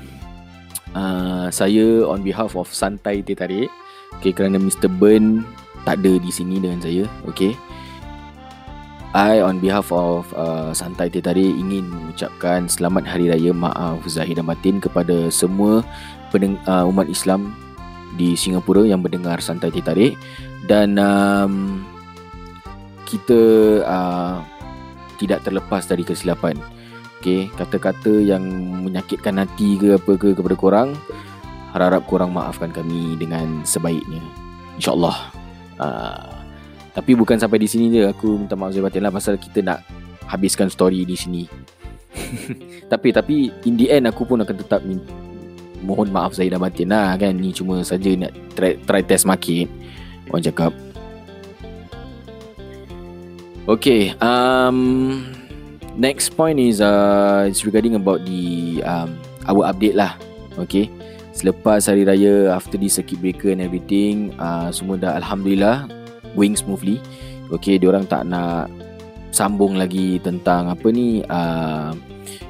uh, 0.93 1.47
saya 1.49 2.05
on 2.05 2.21
behalf 2.21 2.53
of 2.53 2.69
Santai 2.69 3.23
Teh 3.25 3.37
Tarik 3.37 3.69
okay, 4.17 4.31
kerana 4.31 4.61
Mr. 4.61 4.87
Burn 4.87 5.43
tak 5.83 5.99
ada 6.03 6.15
di 6.19 6.31
sini 6.31 6.61
dengan 6.61 6.79
saya 6.79 7.07
okay 7.27 7.55
I 9.13 9.45
on 9.45 9.61
behalf 9.61 9.93
of 9.93 10.25
uh, 10.33 10.73
Santai 10.73 11.05
Teh 11.05 11.21
Tarik 11.21 11.53
ingin 11.53 11.85
mengucapkan 11.85 12.65
selamat 12.65 13.05
hari 13.05 13.29
raya 13.29 13.53
maaf 13.53 14.01
zahir 14.09 14.33
dan 14.33 14.49
batin 14.49 14.81
kepada 14.81 15.29
semua 15.29 15.85
pendeng- 16.33 16.57
uh, 16.65 16.89
umat 16.89 17.05
Islam 17.05 17.53
di 18.17 18.33
Singapura 18.33 18.81
yang 18.85 19.05
mendengar 19.05 19.37
Santai 19.37 19.69
Teh 19.69 19.85
Tarik 19.85 20.17
dan 20.65 20.97
um, 20.97 21.85
kita 23.05 23.41
uh, 23.85 24.41
tidak 25.23 25.47
terlepas 25.47 25.87
dari 25.87 26.03
kesilapan. 26.03 26.59
Okay, 27.23 27.47
kata-kata 27.55 28.19
yang 28.19 28.43
menyakitkan 28.83 29.39
hati 29.39 29.79
ke 29.79 29.95
apa 29.95 30.19
ke 30.19 30.35
kepada 30.35 30.55
korang 30.59 30.89
harap 31.71 32.03
korang 32.05 32.35
maafkan 32.35 32.69
kami 32.69 33.15
dengan 33.15 33.63
sebaiknya. 33.63 34.19
InsyaAllah. 34.75 35.17
Uh, 35.79 36.43
tapi 36.93 37.17
bukan 37.17 37.41
sampai 37.41 37.57
di 37.57 37.65
sini 37.65 37.89
je 37.89 38.05
Aku 38.13 38.37
minta 38.37 38.53
maaf 38.53 38.71
Zahir 38.71 38.85
Batin 38.85 39.01
lah 39.01 39.09
Pasal 39.09 39.41
kita 39.41 39.65
nak 39.65 39.81
Habiskan 40.29 40.69
story 40.69 41.03
di 41.03 41.17
sini 41.17 41.43
Tapi 42.91 43.09
tapi 43.09 43.49
In 43.65 43.75
the 43.75 43.89
end 43.89 44.05
aku 44.05 44.23
pun 44.23 44.39
akan 44.39 44.55
tetap 44.55 44.85
Mohon 45.81 46.13
maaf 46.13 46.37
Zahir 46.37 46.55
Batin 46.61 46.93
lah 46.93 47.17
kan 47.17 47.33
Ni 47.33 47.49
cuma 47.51 47.81
saja 47.81 48.13
nak 48.13 48.31
try, 48.53 48.77
try 48.85 49.01
test 49.01 49.25
market 49.25 49.67
Orang 50.29 50.45
cakap 50.45 50.71
Okay 53.63 54.11
um, 54.19 55.23
Next 55.95 56.35
point 56.35 56.59
is 56.59 56.81
uh, 56.81 57.45
It's 57.47 57.63
regarding 57.63 57.95
about 57.95 58.25
the 58.27 58.81
um, 58.83 59.15
Our 59.47 59.71
update 59.71 59.95
lah 59.95 60.19
Okay 60.59 60.91
Selepas 61.31 61.87
hari 61.87 62.03
raya 62.03 62.51
After 62.51 62.75
the 62.75 62.91
circuit 62.91 63.23
breaker 63.23 63.49
and 63.55 63.63
everything 63.63 64.35
uh, 64.35 64.67
Semua 64.73 64.99
dah 64.99 65.15
Alhamdulillah 65.15 66.03
going 66.35 66.57
smoothly. 66.57 66.99
Okay, 67.53 67.77
orang 67.85 68.09
tak 68.09 68.25
nak 68.25 68.69
sambung 69.29 69.77
lagi 69.77 70.17
tentang 70.21 70.69
apa 70.69 70.87
ni 70.89 71.21
uh, 71.29 71.93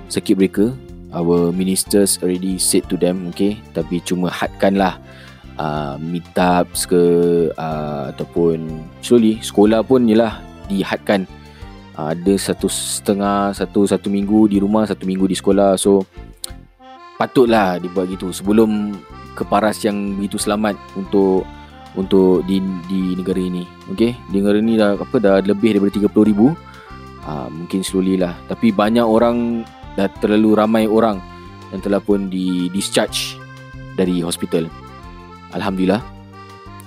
circuit 0.08 0.40
breaker. 0.40 0.72
Our 1.14 1.54
ministers 1.54 2.18
already 2.26 2.58
said 2.58 2.90
to 2.90 2.98
them, 2.98 3.30
okay, 3.30 3.62
tapi 3.78 4.02
cuma 4.02 4.34
hadkanlah 4.34 4.98
uh, 5.62 5.94
meetups 6.02 6.90
ke 6.90 7.04
uh, 7.54 8.10
ataupun 8.10 8.82
slowly 9.06 9.38
sekolah 9.38 9.86
pun 9.86 10.10
ialah 10.10 10.42
dihadkan 10.68 11.26
uh, 11.98 12.14
ada 12.14 12.34
satu 12.38 12.68
setengah 12.70 13.54
satu 13.54 13.86
satu 13.86 14.08
minggu 14.10 14.50
di 14.50 14.58
rumah 14.62 14.86
satu 14.86 15.06
minggu 15.06 15.30
di 15.30 15.36
sekolah. 15.38 15.78
So 15.78 16.06
patutlah 17.18 17.80
dibuat 17.80 18.10
gitu. 18.12 18.34
Sebelum 18.34 18.94
keparas 19.34 19.82
yang 19.86 20.18
begitu 20.18 20.38
selamat 20.38 20.78
untuk 20.98 21.46
untuk 21.94 22.46
di 22.50 22.62
di 22.90 23.14
negara 23.14 23.42
ini. 23.42 23.64
Okey? 23.94 24.18
Di 24.30 24.34
negara 24.42 24.58
ini 24.58 24.78
dah 24.78 24.98
apa 24.98 25.18
dah 25.22 25.42
lebih 25.42 25.78
daripada 25.78 26.10
30000 26.10 26.30
ribu. 26.30 26.48
Uh, 27.24 27.48
mungkin 27.48 27.80
slowly 27.86 28.20
lah. 28.20 28.36
Tapi 28.52 28.76
banyak 28.76 29.06
orang 29.06 29.64
dah 29.96 30.10
terlalu 30.20 30.58
ramai 30.58 30.84
orang 30.90 31.22
yang 31.72 31.80
telah 31.80 32.02
pun 32.02 32.28
di 32.28 32.68
discharge 32.74 33.38
dari 33.96 34.20
hospital. 34.20 34.68
Alhamdulillah. 35.54 36.02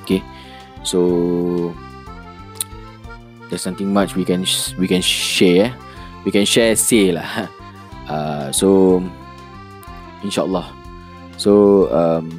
Okey? 0.04 0.21
So 0.83 1.00
there's 3.49 3.62
something 3.62 3.93
much 3.93 4.15
we 4.15 4.25
can 4.25 4.45
we 4.79 4.87
can 4.87 5.03
share 5.03 5.71
we 6.26 6.31
can 6.35 6.45
share 6.45 6.75
say 6.75 7.15
lah. 7.15 7.47
Uh, 8.07 8.55
so 8.55 9.03
insyaallah. 10.23 10.71
So 11.35 11.87
um, 11.91 12.31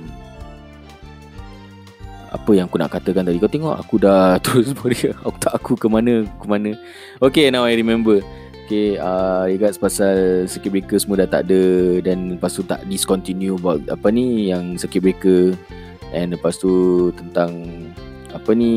apa 2.32 2.52
yang 2.56 2.72
aku 2.72 2.80
nak 2.80 2.96
katakan 2.96 3.28
tadi? 3.28 3.36
Kau 3.36 3.52
tengok 3.52 3.76
aku 3.76 4.00
dah 4.00 4.38
terus 4.44 4.72
balik 4.72 5.12
aku 5.28 5.38
tak 5.44 5.54
aku 5.60 5.76
ke 5.76 5.88
mana 5.92 6.24
ke 6.24 6.46
mana. 6.48 6.72
Okay 7.20 7.52
now 7.52 7.68
I 7.68 7.76
remember. 7.76 8.24
Okay 8.64 8.96
uh, 8.96 9.44
regards 9.48 9.76
pasal 9.76 10.48
circuit 10.48 10.72
breaker 10.72 10.96
semua 11.04 11.28
dah 11.28 11.40
tak 11.40 11.52
ada. 11.52 11.64
Dan 12.00 12.40
lepas 12.40 12.56
tu 12.56 12.64
tak 12.64 12.88
discontinue 12.88 13.60
about 13.60 13.84
apa 13.92 14.08
ni 14.08 14.48
yang 14.48 14.80
circuit 14.80 15.04
breaker. 15.04 15.52
And 16.16 16.32
lepas 16.32 16.64
tu 16.64 17.12
tentang 17.12 17.60
apa 18.32 18.56
ni 18.56 18.72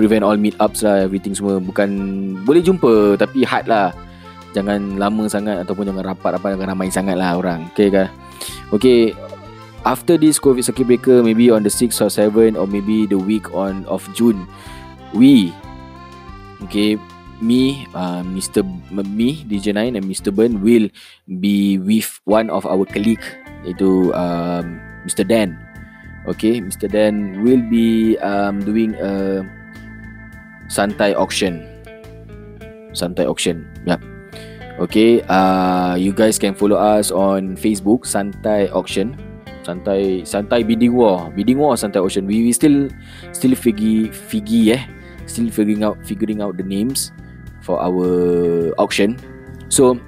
prevent 0.00 0.24
all 0.24 0.40
meet 0.40 0.56
ups 0.56 0.80
lah 0.80 1.04
everything 1.04 1.36
semua 1.36 1.60
bukan 1.60 1.92
boleh 2.48 2.64
jumpa 2.64 3.20
tapi 3.20 3.44
hard 3.44 3.68
lah 3.68 3.92
jangan 4.56 4.96
lama 4.96 5.28
sangat 5.28 5.60
ataupun 5.60 5.92
jangan 5.92 6.16
rapat-rapat 6.16 6.56
jangan 6.56 6.68
ramai 6.72 6.88
sangat 6.88 7.20
lah 7.20 7.36
orang 7.36 7.68
okay 7.68 7.92
kan 7.92 8.08
okay 8.72 9.12
after 9.84 10.16
this 10.16 10.40
covid 10.40 10.64
circuit 10.64 10.88
breaker 10.88 11.20
maybe 11.20 11.52
on 11.52 11.60
the 11.60 11.72
6th 11.72 12.00
or 12.00 12.08
7 12.08 12.56
or 12.56 12.64
maybe 12.64 13.04
the 13.04 13.20
week 13.20 13.52
on 13.52 13.84
of 13.86 14.00
June 14.16 14.48
we 15.12 15.52
okay 16.64 16.96
me 17.40 17.88
uh, 17.96 18.24
Mr. 18.24 18.64
me 18.92 19.44
DJ 19.48 19.72
9 19.76 19.96
and 19.96 20.04
Mr. 20.04 20.32
Burn 20.32 20.60
will 20.60 20.88
be 21.40 21.80
with 21.80 22.20
one 22.24 22.48
of 22.48 22.64
our 22.64 22.84
colleague 22.88 23.22
iaitu 23.64 24.12
um, 24.12 24.80
Mr. 25.04 25.24
Dan 25.24 25.56
okay 26.28 26.60
Mr. 26.60 26.88
Dan 26.88 27.40
will 27.44 27.62
be 27.70 28.18
um, 28.20 28.60
doing 28.60 28.92
a 29.00 29.40
Santai 30.70 31.18
Auction. 31.18 31.66
Santai 32.94 33.26
Auction. 33.26 33.66
Yep. 33.90 33.98
Okay, 34.78 35.20
uh, 35.26 35.98
you 35.98 36.14
guys 36.14 36.38
can 36.38 36.54
follow 36.54 36.78
us 36.78 37.10
on 37.10 37.58
Facebook 37.58 38.06
Santai 38.06 38.70
Auction. 38.70 39.18
Santai 39.66 40.22
Santai 40.22 40.62
Bidding 40.62 40.94
War. 40.94 41.28
Bidding 41.34 41.58
War 41.58 41.74
Santai 41.74 41.98
Auction. 41.98 42.24
We, 42.24 42.46
we 42.46 42.52
still 42.54 42.86
still 43.34 43.58
figi 43.58 44.14
figi 44.14 44.78
eh. 44.78 44.86
Still 45.26 45.50
figuring 45.50 45.82
out 45.82 45.98
figuring 46.06 46.38
out 46.38 46.56
the 46.56 46.64
names 46.64 47.10
for 47.66 47.82
our 47.82 48.70
auction. 48.78 49.18
So 49.68 49.98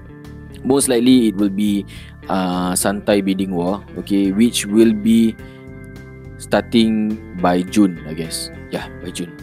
most 0.62 0.86
likely 0.86 1.34
it 1.34 1.36
will 1.36 1.52
be 1.52 1.84
uh, 2.30 2.72
Santai 2.78 3.18
Bidding 3.18 3.50
War. 3.50 3.82
Okay, 3.98 4.30
which 4.30 4.64
will 4.64 4.94
be 4.94 5.34
starting 6.38 7.18
by 7.42 7.66
June, 7.66 7.98
I 8.06 8.14
guess. 8.14 8.48
Yeah, 8.70 8.88
by 9.02 9.10
June 9.10 9.41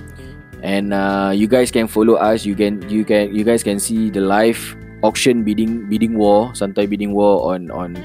and 0.61 0.93
uh, 0.93 1.31
you 1.33 1.47
guys 1.47 1.71
can 1.71 1.87
follow 1.87 2.15
us. 2.15 2.45
You 2.45 2.55
can 2.55 2.81
you 2.89 3.03
can 3.03 3.33
you 3.33 3.43
guys 3.43 3.63
can 3.63 3.79
see 3.79 4.09
the 4.09 4.21
live 4.21 4.59
auction 5.01 5.43
bidding 5.43 5.87
bidding 5.87 6.19
war 6.19 6.51
santai 6.51 6.83
bidding 6.83 7.15
war 7.15 7.55
on 7.55 7.71
on 7.71 7.95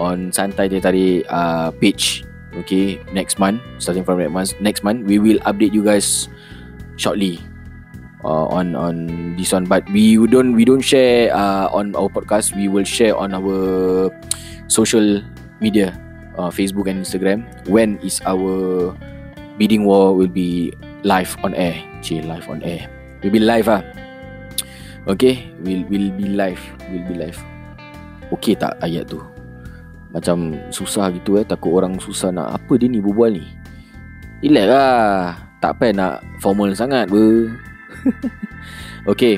on 0.00 0.32
santai 0.32 0.68
tadi 0.80 1.24
uh, 1.28 1.70
page. 1.82 2.24
Okay 2.50 2.98
next 3.14 3.38
month 3.38 3.62
starting 3.78 4.02
from 4.02 4.18
next 4.18 4.34
month 4.34 4.50
next 4.58 4.80
month 4.82 5.06
we 5.06 5.22
will 5.22 5.38
update 5.46 5.70
you 5.70 5.86
guys 5.86 6.26
shortly 6.98 7.38
uh, 8.26 8.50
on 8.50 8.74
on 8.74 9.06
this 9.38 9.54
one. 9.54 9.70
But 9.70 9.86
we 9.94 10.18
don't 10.26 10.58
we 10.58 10.66
don't 10.66 10.82
share 10.82 11.30
uh, 11.30 11.70
on 11.70 11.94
our 11.94 12.10
podcast. 12.10 12.58
We 12.58 12.66
will 12.66 12.82
share 12.82 13.14
on 13.14 13.30
our 13.30 14.10
social 14.66 15.22
media 15.60 15.94
uh, 16.38 16.48
facebook 16.48 16.88
and 16.88 17.04
instagram 17.04 17.44
when 17.68 17.98
is 18.00 18.20
our 18.24 18.94
bidding 19.58 19.84
war 19.84 20.16
will 20.16 20.30
be 20.30 20.72
live 21.04 21.32
on 21.40 21.56
air. 21.56 21.80
Cik 22.04 22.24
live 22.24 22.46
on 22.48 22.60
air. 22.64 22.88
We'll 23.20 23.32
be 23.32 23.40
live 23.40 23.68
ah. 23.68 23.84
Okay 25.08 25.52
We'll, 25.64 25.84
we'll 25.88 26.12
be 26.12 26.28
live. 26.28 26.60
We'll 26.88 27.04
be 27.08 27.16
live. 27.16 27.40
Okay 28.32 28.56
tak 28.56 28.76
ayat 28.84 29.08
tu? 29.08 29.20
Macam 30.12 30.56
susah 30.72 31.08
gitu 31.12 31.40
eh. 31.40 31.44
Takut 31.44 31.76
orang 31.76 31.96
susah 32.00 32.32
nak 32.32 32.56
Apa 32.60 32.76
dia 32.76 32.88
ni 32.88 33.00
berbual 33.00 33.36
ni. 33.36 33.44
Relax 34.44 34.66
lah. 34.68 35.36
Tak 35.60 35.76
payah 35.76 35.92
nak 35.92 36.14
formal 36.40 36.72
sangat 36.72 37.08
ber 37.08 37.52
Okay. 39.12 39.36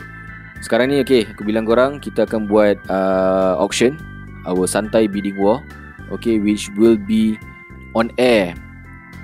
Sekarang 0.62 0.90
ni 0.90 1.02
okay. 1.02 1.26
Aku 1.30 1.42
bilang 1.42 1.66
korang 1.66 1.98
Kita 1.98 2.26
akan 2.26 2.46
buat 2.46 2.78
uh, 2.86 3.58
auction. 3.58 3.98
Our 4.46 4.66
Santai 4.66 5.06
Bidding 5.06 5.38
War. 5.38 5.62
Okay 6.10 6.38
which 6.42 6.70
will 6.74 6.98
be 6.98 7.38
On 7.94 8.10
air 8.18 8.56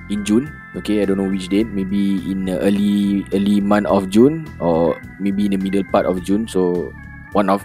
In 0.08 0.24
June 0.24 0.57
Okay, 0.76 1.00
I 1.00 1.08
don't 1.08 1.16
know 1.16 1.30
which 1.30 1.48
date. 1.48 1.72
Maybe 1.72 2.20
in 2.28 2.44
the 2.44 2.60
early 2.60 3.24
early 3.32 3.64
month 3.64 3.88
of 3.88 4.12
June 4.12 4.44
or 4.60 5.00
maybe 5.16 5.48
in 5.48 5.56
the 5.56 5.60
middle 5.60 5.84
part 5.88 6.04
of 6.04 6.20
June. 6.20 6.44
So 6.44 6.92
one 7.32 7.48
of 7.48 7.64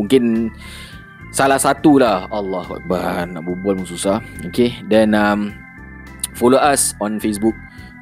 mungkin 0.00 0.48
salah 1.36 1.60
satu 1.60 2.00
lah. 2.00 2.24
Allah 2.32 2.64
Akbar 2.64 3.28
nak 3.28 3.44
berbual 3.44 3.84
pun 3.84 3.88
susah. 3.88 4.24
Okay, 4.48 4.80
then 4.88 5.12
um, 5.12 5.52
follow 6.32 6.56
us 6.56 6.96
on 7.04 7.20
Facebook 7.20 7.52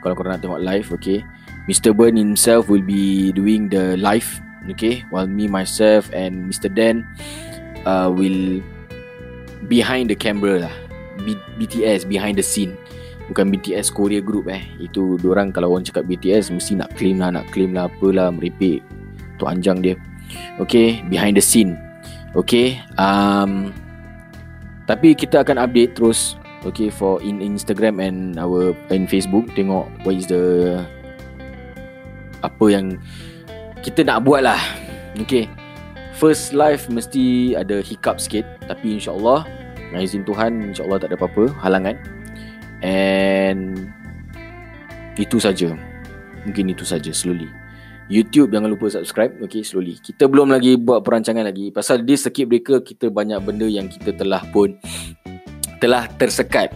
kalau 0.06 0.14
korang 0.14 0.38
nak 0.38 0.46
tengok 0.46 0.62
live. 0.62 0.88
Okay, 0.94 1.26
Mr. 1.66 1.90
Burn 1.90 2.14
himself 2.14 2.70
will 2.70 2.84
be 2.84 3.34
doing 3.34 3.66
the 3.66 3.98
live. 3.98 4.30
Okay, 4.70 5.02
while 5.10 5.26
me 5.26 5.50
myself 5.50 6.06
and 6.14 6.46
Mr. 6.46 6.70
Dan 6.70 7.02
uh, 7.82 8.06
will 8.06 8.62
behind 9.66 10.06
the 10.06 10.14
camera 10.14 10.70
lah. 10.70 10.74
B- 11.26 11.34
BTS 11.58 12.06
behind 12.06 12.38
the 12.38 12.46
scene 12.46 12.78
bukan 13.28 13.52
BTS 13.52 13.92
Korea 13.92 14.24
Group 14.24 14.48
eh. 14.48 14.64
Itu 14.80 15.20
orang 15.28 15.52
kalau 15.52 15.76
orang 15.76 15.84
cakap 15.84 16.08
BTS 16.08 16.50
mesti 16.50 16.80
nak 16.80 16.92
claim 16.96 17.20
lah 17.20 17.30
nak 17.30 17.46
claim 17.52 17.76
lah 17.76 17.86
apalah 17.86 18.32
meripik 18.32 18.80
tu 19.36 19.44
anjang 19.46 19.84
dia. 19.84 19.94
Okay 20.58 21.04
behind 21.06 21.36
the 21.36 21.44
scene. 21.44 21.76
Okay 22.34 22.80
um, 22.96 23.70
tapi 24.88 25.12
kita 25.12 25.44
akan 25.44 25.60
update 25.60 25.96
terus 25.96 26.40
okay 26.64 26.88
for 26.88 27.20
in 27.20 27.44
Instagram 27.44 28.00
and 28.00 28.40
our 28.40 28.72
in 28.90 29.04
Facebook. 29.04 29.46
Tengok 29.52 29.86
what 30.02 30.16
is 30.16 30.26
the 30.26 30.82
apa 32.40 32.64
yang 32.72 32.96
kita 33.84 34.02
nak 34.02 34.24
buat 34.24 34.42
lah. 34.42 34.60
Okay 35.20 35.46
first 36.18 36.50
live 36.50 36.82
mesti 36.90 37.54
ada 37.54 37.78
hiccup 37.78 38.18
sikit 38.18 38.42
tapi 38.66 38.98
insyaAllah 38.98 39.46
dengan 39.88 40.02
izin 40.02 40.26
Tuhan 40.26 40.50
insyaAllah 40.74 40.98
tak 40.98 41.14
ada 41.14 41.16
apa-apa 41.22 41.54
halangan 41.62 41.94
And 42.82 43.90
Itu 45.18 45.42
saja. 45.42 45.74
Mungkin 46.46 46.70
itu 46.70 46.86
saja 46.86 47.10
slowly. 47.10 47.50
YouTube 48.08 48.54
jangan 48.54 48.70
lupa 48.70 48.88
subscribe. 48.88 49.34
Okay 49.44 49.66
slowly. 49.66 49.98
Kita 49.98 50.30
belum 50.30 50.54
lagi 50.54 50.78
buat 50.78 51.02
perancangan 51.02 51.44
lagi. 51.44 51.74
Pasal 51.74 52.06
di 52.06 52.14
circuit 52.14 52.46
breaker 52.48 52.80
Kita 52.80 53.10
banyak 53.10 53.42
benda 53.42 53.66
yang 53.66 53.90
kita 53.90 54.14
telah 54.14 54.40
pun 54.54 54.78
Telah 55.82 56.06
tersekat. 56.16 56.70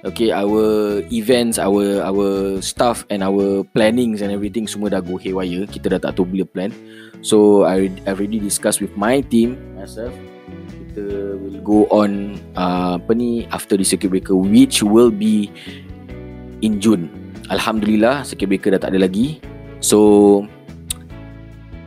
Okay 0.00 0.32
our 0.32 1.02
events 1.12 1.60
Our 1.60 2.00
our 2.00 2.56
stuff 2.64 3.04
And 3.12 3.20
our 3.20 3.66
plannings 3.76 4.24
and 4.24 4.32
everything 4.32 4.70
Semua 4.70 4.88
dah 4.88 5.02
go 5.02 5.18
haywire. 5.18 5.66
Kita 5.66 5.92
dah 5.92 6.00
tak 6.00 6.16
tahu 6.16 6.30
bila 6.30 6.46
plan. 6.46 6.70
So 7.20 7.66
I 7.66 7.90
I 8.06 8.14
already 8.14 8.38
discuss 8.40 8.78
with 8.78 8.94
my 8.96 9.20
team 9.20 9.58
Myself 9.76 10.29
kita 10.90 11.38
will 11.38 11.58
go 11.62 11.78
on 11.94 12.34
uh, 12.58 12.98
apa 12.98 13.14
ni 13.14 13.46
after 13.54 13.78
the 13.78 13.86
circuit 13.86 14.10
breaker 14.10 14.34
which 14.34 14.82
will 14.82 15.14
be 15.14 15.46
in 16.66 16.82
June. 16.82 17.06
Alhamdulillah 17.46 18.26
circuit 18.26 18.50
breaker 18.50 18.74
dah 18.74 18.82
tak 18.82 18.90
ada 18.98 19.06
lagi. 19.06 19.38
So 19.78 20.42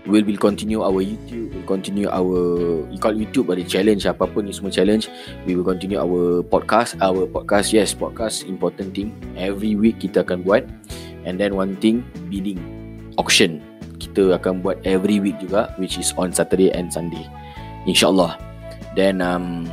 we 0.08 0.24
will 0.24 0.40
continue 0.40 0.80
our 0.80 1.04
YouTube, 1.04 1.52
we'll 1.52 1.68
continue 1.68 2.08
our 2.08 2.40
you 2.88 3.00
call 3.00 3.12
YouTube 3.12 3.52
ada 3.52 3.64
challenge 3.68 4.08
apa 4.08 4.24
apa 4.24 4.40
ni 4.40 4.56
semua 4.56 4.72
challenge. 4.72 5.12
We 5.44 5.60
will 5.60 5.68
continue 5.68 6.00
our 6.00 6.40
podcast, 6.48 6.96
our 7.04 7.28
podcast 7.28 7.76
yes 7.76 7.92
podcast 7.92 8.48
important 8.48 8.96
thing. 8.96 9.12
Every 9.36 9.76
week 9.76 10.00
kita 10.00 10.24
akan 10.24 10.48
buat 10.48 10.64
and 11.28 11.36
then 11.36 11.60
one 11.60 11.76
thing 11.84 12.08
bidding 12.32 12.60
auction 13.20 13.60
kita 14.00 14.36
akan 14.40 14.64
buat 14.64 14.80
every 14.88 15.20
week 15.20 15.40
juga 15.44 15.76
which 15.76 16.00
is 16.00 16.16
on 16.16 16.32
Saturday 16.32 16.72
and 16.72 16.88
Sunday. 16.88 17.28
InsyaAllah. 17.84 18.53
Then 18.94 19.22
um 19.22 19.68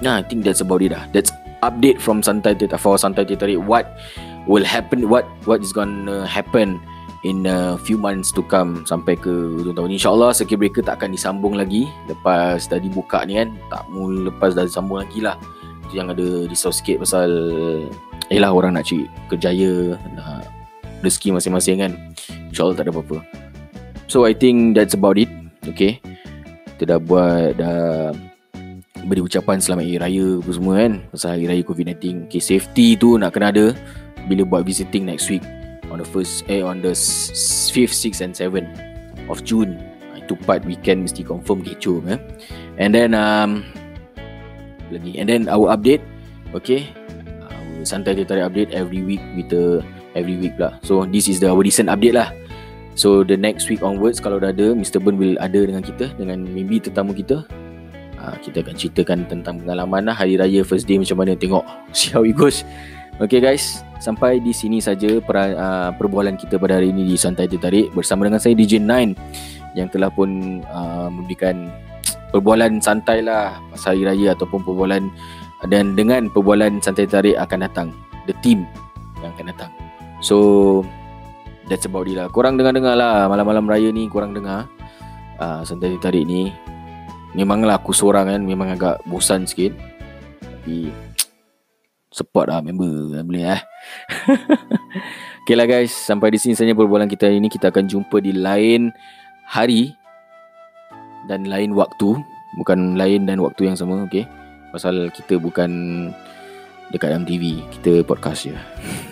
Nah, 0.00 0.20
I 0.20 0.24
think 0.24 0.48
that's 0.48 0.64
about 0.64 0.80
it 0.80 0.96
lah. 0.96 1.04
That's 1.12 1.28
update 1.60 2.00
from 2.00 2.24
Santai 2.24 2.56
Teh 2.56 2.72
for 2.80 2.96
Santai 2.96 3.28
Tarik. 3.28 3.60
What 3.60 4.00
will 4.48 4.64
happen? 4.64 5.12
What 5.12 5.28
what 5.44 5.60
is 5.60 5.76
gonna 5.76 6.24
happen 6.24 6.80
in 7.20 7.44
a 7.44 7.76
few 7.84 8.00
months 8.00 8.32
to 8.32 8.40
come 8.48 8.88
sampai 8.88 9.20
ke 9.20 9.28
hujung 9.28 9.76
tahun 9.76 9.92
ni. 9.92 10.00
InsyaAllah 10.00 10.32
circuit 10.32 10.56
breaker 10.56 10.80
tak 10.80 11.04
akan 11.04 11.12
disambung 11.12 11.52
lagi 11.52 11.84
lepas 12.08 12.64
dah 12.64 12.80
dibuka 12.80 13.28
ni 13.28 13.36
kan. 13.36 13.52
Tak 13.68 13.92
mula 13.92 14.32
lepas 14.32 14.56
dah 14.56 14.64
disambung 14.64 15.04
lagi 15.04 15.20
lah. 15.20 15.36
Yang 15.90 16.06
ada 16.14 16.26
risau 16.46 16.70
sikit 16.70 17.02
pasal 17.02 17.30
Yelah 18.30 18.54
orang 18.54 18.78
nak 18.78 18.86
cari 18.86 19.10
kerjaya 19.26 19.98
Nak 20.14 20.46
rezeki 21.02 21.34
masing-masing 21.34 21.82
kan 21.82 21.92
InsyaAllah 22.54 22.78
tak 22.78 22.86
ada 22.86 22.92
apa-apa 22.94 23.18
So 24.06 24.22
I 24.22 24.30
think 24.30 24.78
that's 24.78 24.94
about 24.94 25.18
it 25.18 25.26
Okay 25.66 25.98
Kita 26.80 26.96
dah 26.96 27.00
buat 27.04 27.60
Dah 27.60 28.08
Beri 29.04 29.20
ucapan 29.20 29.60
selamat 29.60 29.84
hari 29.84 30.00
raya 30.00 30.26
Apa 30.40 30.48
semua 30.56 30.74
kan. 30.80 30.92
Pasal 31.12 31.28
hari 31.36 31.44
raya 31.44 31.62
COVID-19 31.68 32.24
Okay 32.24 32.40
safety 32.40 32.96
tu 32.96 33.20
nak 33.20 33.36
kena 33.36 33.52
ada 33.52 33.76
Bila 34.24 34.48
buat 34.48 34.64
visiting 34.64 35.04
next 35.04 35.28
week. 35.28 35.44
On 35.92 36.00
the 36.00 36.08
first 36.08 36.48
Eh 36.48 36.64
on 36.64 36.80
the 36.80 36.96
5th, 36.96 37.92
6th 37.92 38.24
and 38.24 38.32
7th 38.32 38.64
Of 39.28 39.44
June. 39.44 39.76
Itu 40.16 40.40
part 40.48 40.64
weekend 40.64 41.04
Mesti 41.04 41.20
confirm 41.20 41.60
kecoh 41.60 42.00
eh? 42.08 42.16
And 42.80 42.96
then 42.96 43.12
um, 43.12 43.60
Lagi? 44.88 45.20
And 45.20 45.28
then 45.28 45.52
our 45.52 45.76
update 45.76 46.00
Okay 46.56 46.88
Santai 47.84 48.24
tarik 48.24 48.48
update 48.48 48.72
Every 48.72 49.04
week 49.04 49.20
the 49.52 49.84
Every 50.16 50.40
week 50.40 50.56
lah 50.56 50.80
So 50.80 51.04
this 51.04 51.28
is 51.28 51.44
the 51.44 51.52
our 51.52 51.60
recent 51.60 51.92
update 51.92 52.16
lah 52.16 52.32
So 53.00 53.24
the 53.24 53.40
next 53.40 53.72
week 53.72 53.80
onwards 53.80 54.20
Kalau 54.20 54.36
dah 54.36 54.52
ada 54.52 54.76
Mr. 54.76 55.00
Burn 55.00 55.16
will 55.16 55.40
ada 55.40 55.56
dengan 55.56 55.80
kita 55.80 56.12
Dengan 56.20 56.44
maybe 56.44 56.76
tetamu 56.76 57.16
kita 57.16 57.48
uh, 58.20 58.36
Kita 58.44 58.60
akan 58.60 58.76
ceritakan 58.76 59.18
tentang 59.24 59.64
pengalaman 59.64 60.12
lah 60.12 60.12
Hari 60.12 60.36
Raya 60.36 60.60
first 60.60 60.84
day 60.84 61.00
macam 61.00 61.24
mana 61.24 61.32
Tengok 61.32 61.64
See 61.96 62.12
how 62.12 62.20
it 62.28 62.36
goes 62.36 62.60
Okay 63.16 63.40
guys 63.40 63.80
Sampai 64.04 64.44
di 64.44 64.52
sini 64.52 64.84
saja 64.84 65.16
per, 65.24 65.36
uh, 65.56 65.96
perbualan 65.96 66.36
kita 66.36 66.60
pada 66.60 66.76
hari 66.76 66.92
ini 66.92 67.08
di 67.08 67.16
Santai 67.16 67.48
Tertarik 67.48 67.88
bersama 67.96 68.28
dengan 68.28 68.40
saya 68.40 68.52
DJ 68.52 68.84
9 68.84 69.16
yang 69.78 69.86
telah 69.90 70.10
pun 70.10 70.60
uh, 70.66 71.06
memberikan 71.12 71.70
perbualan 72.34 72.82
santai 72.82 73.22
lah 73.22 73.58
pasal 73.70 73.98
hari 73.98 74.02
raya 74.06 74.34
ataupun 74.34 74.62
perbualan 74.66 75.02
dan 75.70 75.94
dengan 75.94 76.30
perbualan 76.30 76.82
santai 76.82 77.06
tarik 77.06 77.36
akan 77.38 77.66
datang 77.66 77.88
the 78.26 78.34
team 78.42 78.66
yang 79.22 79.30
akan 79.34 79.50
datang 79.50 79.70
so 80.22 80.36
that's 81.70 81.86
about 81.86 82.10
it 82.10 82.18
lah. 82.18 82.26
Korang 82.26 82.58
dengar-dengar 82.58 82.98
lah. 82.98 83.30
Malam-malam 83.30 83.70
raya 83.70 83.94
ni 83.94 84.10
korang 84.10 84.34
dengar. 84.34 84.66
Uh, 85.38 85.62
santai 85.62 85.94
tarik 86.02 86.26
ni. 86.26 86.50
Memanglah 87.38 87.78
aku 87.78 87.94
seorang 87.94 88.26
kan 88.26 88.42
memang 88.42 88.74
agak 88.74 88.98
bosan 89.06 89.46
sikit. 89.46 89.70
Tapi 90.42 90.90
support 92.18 92.50
lah 92.50 92.58
member 92.58 93.22
boleh 93.22 93.54
eh. 93.54 93.62
Okay 95.46 95.54
lah 95.56 95.64
guys 95.64 95.94
Sampai 95.94 96.34
di 96.34 96.42
sini 96.42 96.58
saja 96.58 96.74
perbualan 96.76 97.08
kita 97.08 97.30
hari 97.30 97.40
ini 97.40 97.48
Kita 97.48 97.72
akan 97.72 97.86
jumpa 97.88 98.20
di 98.20 98.34
lain 98.34 98.92
hari 99.46 99.94
Dan 101.30 101.48
lain 101.48 101.72
waktu. 101.72 102.18
Bukan 102.60 102.98
lain 102.98 103.24
dan 103.24 103.38
waktu 103.40 103.70
yang 103.70 103.78
sama 103.78 104.04
Okay? 104.10 104.26
Pasal 104.74 105.08
kita 105.14 105.38
bukan 105.38 105.70
Dekat 106.90 107.14
MTV 107.24 107.62
Kita 107.78 108.02
podcast 108.02 108.50
je 108.50 108.58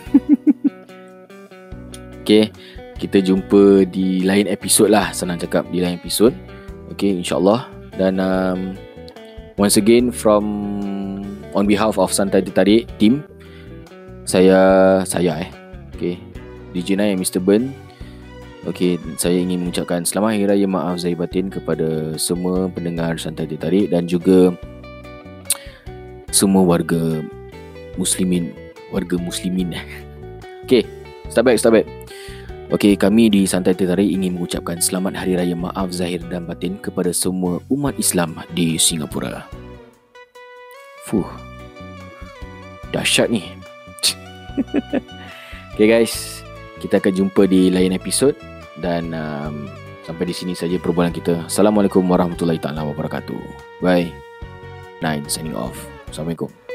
Okay 2.29 2.53
Kita 3.01 3.25
jumpa 3.25 3.89
di 3.89 4.21
lain 4.21 4.45
episod 4.53 4.93
lah 4.93 5.17
Senang 5.17 5.41
cakap 5.41 5.65
Di 5.73 5.81
lain 5.81 5.97
episod. 5.97 6.37
Okay 6.93 7.17
insyaAllah. 7.17 7.73
Dan 7.97 8.21
um, 8.21 8.77
Once 9.57 9.81
again 9.81 10.13
From 10.13 10.45
on 11.57 11.65
behalf 11.65 11.97
of 11.97 12.13
Santai 12.13 12.45
Ditarik 12.45 12.85
team 13.01 13.25
saya 14.29 14.61
saya 15.09 15.41
eh. 15.41 15.51
Okey. 15.97 16.21
DJ 16.77 17.01
Nai 17.01 17.17
Mr 17.17 17.41
Burn 17.41 17.73
okey 18.69 19.01
saya 19.17 19.41
ingin 19.41 19.65
mengucapkan 19.65 20.05
selamat 20.05 20.37
hari 20.37 20.45
raya 20.45 20.67
maaf 20.69 21.01
zahir 21.01 21.17
batin 21.17 21.49
kepada 21.49 22.13
semua 22.21 22.69
pendengar 22.69 23.17
Santai 23.17 23.49
Ditarik 23.49 23.89
dan 23.89 24.05
juga 24.05 24.53
semua 26.29 26.61
warga 26.61 27.25
muslimin 27.97 28.53
warga 28.93 29.17
muslimin. 29.17 29.73
Okey 30.69 30.85
start 31.33 31.49
back 31.49 31.57
start 31.57 31.81
back 31.81 31.98
Okey, 32.69 33.01
kami 33.01 33.33
di 33.33 33.49
Santai 33.49 33.73
Tertarik 33.73 34.05
ingin 34.05 34.37
mengucapkan 34.37 34.77
selamat 34.77 35.25
Hari 35.25 35.41
Raya 35.41 35.57
Maaf 35.57 35.89
Zahir 35.89 36.21
dan 36.29 36.45
Batin 36.45 36.77
kepada 36.77 37.09
semua 37.17 37.65
umat 37.73 37.97
Islam 37.97 38.37
di 38.53 38.77
Singapura. 38.77 39.49
Fuh. 41.09 41.25
Dahsyat 42.93 43.33
ni. 43.33 43.41
okay 45.73 45.89
guys, 45.89 46.45
kita 46.85 47.01
akan 47.01 47.13
jumpa 47.17 47.49
di 47.49 47.73
lain 47.73 47.97
episod 47.97 48.37
dan 48.85 49.17
um, 49.17 49.65
sampai 50.05 50.29
di 50.29 50.37
sini 50.37 50.53
saja 50.53 50.77
perbualan 50.77 51.17
kita. 51.17 51.49
Assalamualaikum 51.49 52.05
warahmatullahi 52.05 52.61
taala 52.61 52.85
wabarakatuh. 52.85 53.81
Bye. 53.81 54.13
Nine 55.01 55.25
signing 55.25 55.57
off. 55.57 55.89
Assalamualaikum. 56.13 56.68